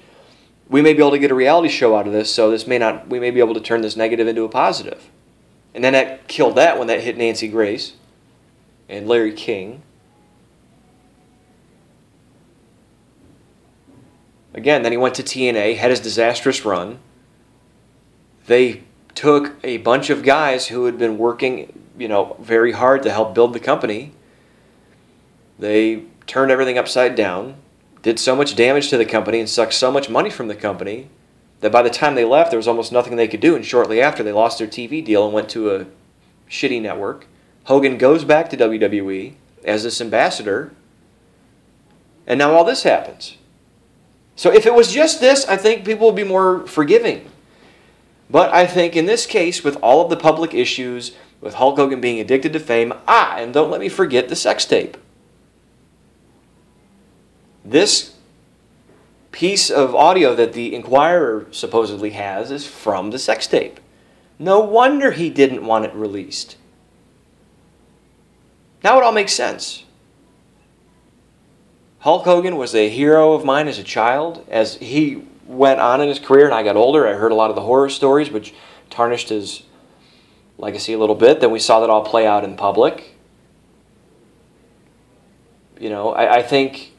we 0.68 0.80
may 0.80 0.92
be 0.94 1.00
able 1.00 1.10
to 1.10 1.18
get 1.18 1.30
a 1.30 1.34
reality 1.34 1.68
show 1.68 1.96
out 1.96 2.06
of 2.06 2.12
this, 2.12 2.32
so 2.32 2.50
this 2.50 2.66
may 2.66 2.78
not 2.78 3.08
we 3.08 3.20
may 3.20 3.30
be 3.30 3.40
able 3.40 3.54
to 3.54 3.60
turn 3.60 3.82
this 3.82 3.96
negative 3.96 4.26
into 4.26 4.44
a 4.44 4.48
positive. 4.48 5.10
And 5.74 5.82
then 5.82 5.92
that 5.92 6.28
killed 6.28 6.54
that 6.56 6.78
when 6.78 6.86
that 6.86 7.00
hit 7.00 7.18
Nancy 7.18 7.48
Grace 7.48 7.94
and 8.88 9.08
Larry 9.08 9.32
King. 9.32 9.82
Again, 14.54 14.82
then 14.82 14.92
he 14.92 14.98
went 14.98 15.16
to 15.16 15.22
TNA, 15.22 15.76
had 15.76 15.90
his 15.90 16.00
disastrous 16.00 16.64
run. 16.64 17.00
They 18.46 18.84
took 19.14 19.54
a 19.64 19.78
bunch 19.78 20.10
of 20.10 20.22
guys 20.22 20.68
who 20.68 20.84
had 20.84 20.98
been 20.98 21.18
working, 21.18 21.86
you 21.98 22.08
know, 22.08 22.36
very 22.40 22.72
hard 22.72 23.02
to 23.02 23.10
help 23.10 23.34
build 23.34 23.52
the 23.52 23.60
company. 23.60 24.12
They 25.58 26.04
turned 26.26 26.50
everything 26.50 26.78
upside 26.78 27.14
down, 27.14 27.56
did 28.02 28.18
so 28.18 28.36
much 28.36 28.54
damage 28.54 28.90
to 28.90 28.96
the 28.96 29.04
company, 29.04 29.40
and 29.40 29.48
sucked 29.48 29.74
so 29.74 29.90
much 29.90 30.08
money 30.08 30.30
from 30.30 30.48
the 30.48 30.54
company 30.54 31.08
that 31.60 31.72
by 31.72 31.82
the 31.82 31.90
time 31.90 32.14
they 32.14 32.24
left, 32.24 32.50
there 32.50 32.58
was 32.58 32.68
almost 32.68 32.92
nothing 32.92 33.16
they 33.16 33.28
could 33.28 33.40
do. 33.40 33.56
And 33.56 33.64
shortly 33.64 34.00
after, 34.00 34.22
they 34.22 34.32
lost 34.32 34.58
their 34.58 34.68
TV 34.68 35.04
deal 35.04 35.24
and 35.24 35.32
went 35.32 35.48
to 35.50 35.74
a 35.74 35.86
shitty 36.48 36.80
network. 36.82 37.26
Hogan 37.64 37.98
goes 37.98 38.24
back 38.24 38.50
to 38.50 38.56
WWE 38.56 39.34
as 39.64 39.82
this 39.82 40.00
ambassador, 40.00 40.72
and 42.26 42.38
now 42.38 42.52
all 42.52 42.64
this 42.64 42.82
happens. 42.82 43.36
So 44.36 44.52
if 44.52 44.66
it 44.66 44.74
was 44.74 44.92
just 44.92 45.20
this, 45.20 45.46
I 45.46 45.56
think 45.56 45.84
people 45.84 46.06
would 46.06 46.16
be 46.16 46.24
more 46.24 46.66
forgiving. 46.66 47.30
But 48.30 48.52
I 48.52 48.66
think 48.66 48.96
in 48.96 49.06
this 49.06 49.26
case, 49.26 49.62
with 49.62 49.76
all 49.76 50.02
of 50.02 50.10
the 50.10 50.16
public 50.16 50.54
issues, 50.54 51.12
with 51.40 51.54
Hulk 51.54 51.76
Hogan 51.76 52.00
being 52.00 52.20
addicted 52.20 52.52
to 52.54 52.60
fame, 52.60 52.92
ah, 53.06 53.36
and 53.36 53.52
don't 53.52 53.70
let 53.70 53.80
me 53.80 53.88
forget 53.88 54.28
the 54.28 54.36
sex 54.36 54.64
tape. 54.64 54.96
This 57.64 58.14
piece 59.30 59.70
of 59.70 59.94
audio 59.94 60.34
that 60.34 60.52
the 60.52 60.74
Inquirer 60.74 61.46
supposedly 61.50 62.10
has 62.10 62.50
is 62.50 62.66
from 62.66 63.10
the 63.10 63.18
sex 63.18 63.46
tape. 63.46 63.80
No 64.38 64.60
wonder 64.60 65.12
he 65.12 65.30
didn't 65.30 65.64
want 65.64 65.84
it 65.84 65.94
released. 65.94 66.56
Now 68.84 68.98
it 68.98 69.02
all 69.02 69.12
makes 69.12 69.32
sense. 69.32 69.84
Hulk 72.00 72.24
Hogan 72.24 72.56
was 72.56 72.74
a 72.74 72.90
hero 72.90 73.32
of 73.32 73.42
mine 73.42 73.66
as 73.66 73.78
a 73.78 73.82
child. 73.82 74.46
As 74.50 74.76
he 74.76 75.24
went 75.46 75.80
on 75.80 76.02
in 76.02 76.08
his 76.08 76.18
career 76.18 76.44
and 76.44 76.54
I 76.54 76.62
got 76.62 76.76
older, 76.76 77.08
I 77.08 77.14
heard 77.14 77.32
a 77.32 77.34
lot 77.34 77.48
of 77.48 77.56
the 77.56 77.62
horror 77.62 77.88
stories, 77.88 78.30
which 78.30 78.52
tarnished 78.90 79.30
his 79.30 79.62
legacy 80.58 80.92
a 80.92 80.98
little 80.98 81.14
bit. 81.14 81.40
Then 81.40 81.50
we 81.50 81.58
saw 81.58 81.80
that 81.80 81.88
all 81.88 82.04
play 82.04 82.26
out 82.26 82.44
in 82.44 82.56
public. 82.56 83.16
You 85.80 85.88
know, 85.88 86.10
I, 86.12 86.36
I 86.36 86.42
think 86.42 86.92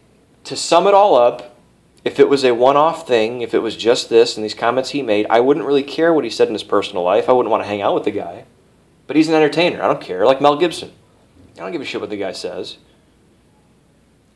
to 0.45 0.55
sum 0.55 0.87
it 0.87 0.95
all 0.95 1.15
up, 1.15 1.55
if 2.03 2.19
it 2.19 2.27
was 2.27 2.43
a 2.43 2.55
one 2.55 2.77
off 2.77 3.07
thing, 3.07 3.41
if 3.41 3.53
it 3.53 3.59
was 3.59 3.75
just 3.75 4.09
this 4.09 4.37
and 4.37 4.43
these 4.43 4.55
comments 4.55 4.89
he 4.89 5.03
made, 5.03 5.27
I 5.29 5.39
wouldn't 5.39 5.65
really 5.65 5.83
care 5.83 6.13
what 6.13 6.23
he 6.23 6.31
said 6.31 6.47
in 6.47 6.55
his 6.55 6.63
personal 6.63 7.03
life. 7.03 7.29
I 7.29 7.33
wouldn't 7.33 7.51
want 7.51 7.63
to 7.63 7.67
hang 7.67 7.83
out 7.83 7.93
with 7.93 8.05
the 8.05 8.11
guy. 8.11 8.45
But 9.05 9.15
he's 9.15 9.27
an 9.27 9.35
entertainer. 9.35 9.83
I 9.83 9.87
don't 9.87 10.01
care. 10.01 10.25
Like 10.25 10.41
Mel 10.41 10.57
Gibson. 10.57 10.91
I 11.55 11.59
don't 11.59 11.71
give 11.71 11.81
a 11.81 11.85
shit 11.85 12.01
what 12.01 12.09
the 12.09 12.17
guy 12.17 12.33
says. 12.33 12.77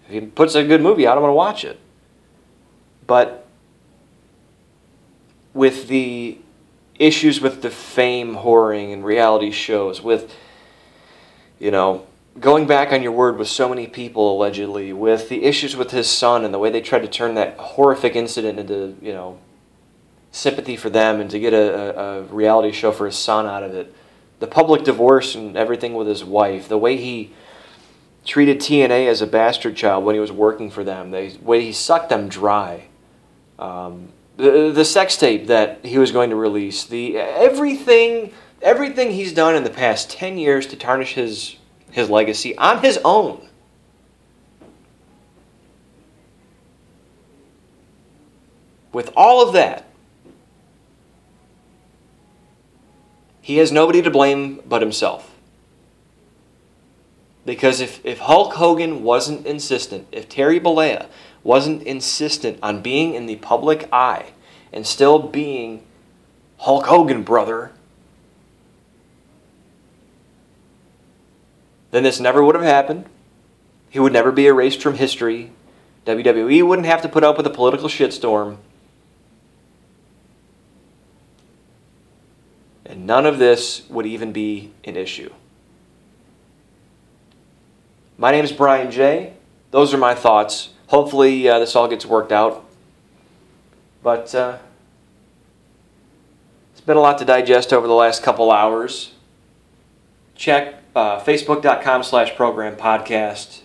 If 0.05 0.11
he 0.11 0.21
puts 0.21 0.55
a 0.55 0.63
good 0.63 0.81
movie 0.81 1.05
out, 1.05 1.17
I'm 1.17 1.21
going 1.21 1.31
to 1.31 1.35
watch 1.35 1.65
it. 1.65 1.79
But 3.05 3.45
with 5.53 5.87
the 5.87 6.37
issues 6.97 7.41
with 7.41 7.61
the 7.61 7.69
fame 7.69 8.35
whoring 8.35 8.93
and 8.93 9.03
reality 9.03 9.51
shows, 9.51 10.01
with, 10.01 10.33
you 11.59 11.71
know, 11.71 12.05
going 12.39 12.67
back 12.67 12.93
on 12.93 13.03
your 13.03 13.11
word 13.11 13.37
with 13.37 13.47
so 13.49 13.67
many 13.67 13.87
people 13.87 14.37
allegedly, 14.37 14.93
with 14.93 15.27
the 15.27 15.43
issues 15.43 15.75
with 15.75 15.91
his 15.91 16.09
son 16.09 16.45
and 16.45 16.53
the 16.53 16.59
way 16.59 16.69
they 16.69 16.81
tried 16.81 17.01
to 17.01 17.07
turn 17.07 17.35
that 17.35 17.57
horrific 17.57 18.15
incident 18.15 18.59
into, 18.59 18.95
you 19.01 19.11
know, 19.11 19.39
sympathy 20.31 20.77
for 20.77 20.89
them 20.89 21.19
and 21.19 21.29
to 21.31 21.39
get 21.39 21.53
a, 21.53 21.99
a, 21.99 22.19
a 22.19 22.23
reality 22.23 22.71
show 22.71 22.91
for 22.91 23.05
his 23.07 23.17
son 23.17 23.45
out 23.45 23.63
of 23.63 23.73
it 23.73 23.93
the 24.39 24.47
public 24.47 24.83
divorce 24.83 25.35
and 25.35 25.55
everything 25.55 25.93
with 25.93 26.07
his 26.07 26.23
wife, 26.23 26.67
the 26.67 26.77
way 26.77 26.97
he 26.97 27.31
treated 28.25 28.59
TNA 28.59 29.07
as 29.07 29.21
a 29.21 29.27
bastard 29.27 29.75
child 29.75 30.03
when 30.03 30.15
he 30.15 30.21
was 30.21 30.31
working 30.31 30.69
for 30.69 30.83
them, 30.83 31.11
the 31.11 31.37
way 31.41 31.61
he 31.61 31.71
sucked 31.71 32.09
them 32.09 32.29
dry, 32.29 32.85
um, 33.57 34.09
the, 34.37 34.71
the 34.71 34.85
sex 34.85 35.17
tape 35.17 35.47
that 35.47 35.83
he 35.83 35.97
was 35.97 36.11
going 36.11 36.29
to 36.29 36.35
release, 36.35 36.85
the 36.85 37.17
everything 37.17 38.31
everything 38.61 39.11
he's 39.11 39.33
done 39.33 39.55
in 39.55 39.63
the 39.63 39.69
past 39.69 40.09
10 40.11 40.37
years 40.37 40.67
to 40.67 40.75
tarnish 40.75 41.13
his 41.13 41.57
his 41.91 42.09
legacy 42.09 42.57
on 42.57 42.81
his 42.81 42.99
own. 43.03 43.47
With 48.91 49.11
all 49.15 49.45
of 49.45 49.53
that, 49.53 49.88
He 53.41 53.57
has 53.57 53.71
nobody 53.71 54.01
to 54.01 54.11
blame 54.11 54.61
but 54.67 54.81
himself. 54.81 55.35
Because 57.45 57.79
if, 57.79 58.05
if 58.05 58.19
Hulk 58.19 58.53
Hogan 58.53 59.01
wasn't 59.03 59.45
insistent, 59.45 60.07
if 60.11 60.29
Terry 60.29 60.59
Bollea 60.59 61.07
wasn't 61.43 61.83
insistent 61.83 62.59
on 62.61 62.81
being 62.81 63.13
in 63.13 63.25
the 63.25 63.37
public 63.37 63.89
eye 63.91 64.33
and 64.71 64.85
still 64.85 65.19
being 65.19 65.83
Hulk 66.57 66.85
Hogan, 66.85 67.23
brother, 67.23 67.71
then 71.91 72.03
this 72.03 72.19
never 72.19 72.43
would 72.43 72.55
have 72.55 72.63
happened. 72.63 73.05
He 73.89 73.99
would 73.99 74.13
never 74.13 74.31
be 74.31 74.45
erased 74.45 74.81
from 74.81 74.95
history. 74.95 75.51
WWE 76.05 76.65
wouldn't 76.67 76.87
have 76.87 77.01
to 77.01 77.09
put 77.09 77.23
up 77.23 77.37
with 77.37 77.47
a 77.47 77.49
political 77.49 77.87
shitstorm. 77.87 78.57
And 82.85 82.98
none 83.09 83.25
of 83.25 83.39
this 83.39 83.89
would 83.89 84.05
even 84.05 84.31
be 84.31 84.71
an 84.83 84.95
issue. 84.95 85.33
My 88.19 88.29
name 88.31 88.43
is 88.43 88.51
Brian 88.51 88.91
J. 88.91 89.33
Those 89.71 89.95
are 89.95 89.97
my 89.97 90.13
thoughts. 90.13 90.69
Hopefully, 90.89 91.49
uh, 91.49 91.57
this 91.57 91.75
all 91.75 91.87
gets 91.87 92.05
worked 92.05 92.31
out. 92.31 92.63
But 94.03 94.35
uh, 94.35 94.59
it's 96.71 96.81
been 96.81 96.97
a 96.97 97.01
lot 97.01 97.17
to 97.17 97.25
digest 97.25 97.73
over 97.73 97.87
the 97.87 97.95
last 97.95 98.21
couple 98.21 98.51
hours. 98.51 99.13
Check 100.35 100.75
uh, 100.95 101.19
facebook.com 101.19 102.03
slash 102.03 102.35
program 102.35 102.75
podcast. 102.75 103.61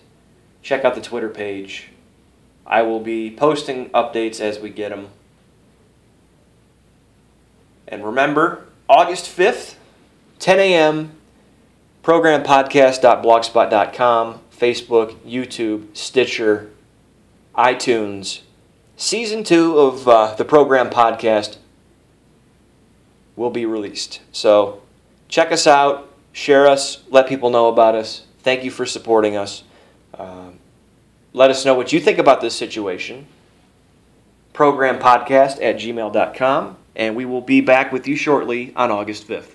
Check 0.62 0.86
out 0.86 0.94
the 0.94 1.02
Twitter 1.02 1.28
page. 1.28 1.90
I 2.66 2.80
will 2.80 3.00
be 3.00 3.30
posting 3.30 3.90
updates 3.90 4.40
as 4.40 4.58
we 4.58 4.70
get 4.70 4.88
them. 4.88 5.08
And 7.86 8.06
remember, 8.06 8.68
August 8.88 9.26
5th, 9.26 9.74
10 10.38 10.58
a.m., 10.58 11.12
programpodcast.blogspot.com, 12.02 14.40
Facebook, 14.54 15.16
YouTube, 15.20 15.96
Stitcher, 15.96 16.70
iTunes. 17.54 18.42
Season 18.96 19.42
two 19.42 19.78
of 19.78 20.06
uh, 20.06 20.34
the 20.34 20.44
program 20.44 20.90
podcast 20.90 21.56
will 23.36 23.50
be 23.50 23.64
released. 23.64 24.20
So 24.32 24.82
check 25.28 25.50
us 25.50 25.66
out, 25.66 26.12
share 26.32 26.66
us, 26.66 27.02
let 27.08 27.26
people 27.26 27.48
know 27.48 27.68
about 27.68 27.94
us. 27.94 28.26
Thank 28.40 28.64
you 28.64 28.70
for 28.70 28.84
supporting 28.84 29.36
us. 29.36 29.62
Uh, 30.12 30.50
let 31.32 31.50
us 31.50 31.64
know 31.64 31.74
what 31.74 31.92
you 31.92 32.00
think 32.00 32.18
about 32.18 32.42
this 32.42 32.54
situation. 32.54 33.26
Programpodcast 34.52 35.62
at 35.62 35.76
gmail.com 35.76 36.76
and 36.96 37.16
we 37.16 37.24
will 37.24 37.40
be 37.40 37.60
back 37.60 37.92
with 37.92 38.06
you 38.06 38.16
shortly 38.16 38.72
on 38.76 38.90
August 38.90 39.26
5th. 39.26 39.53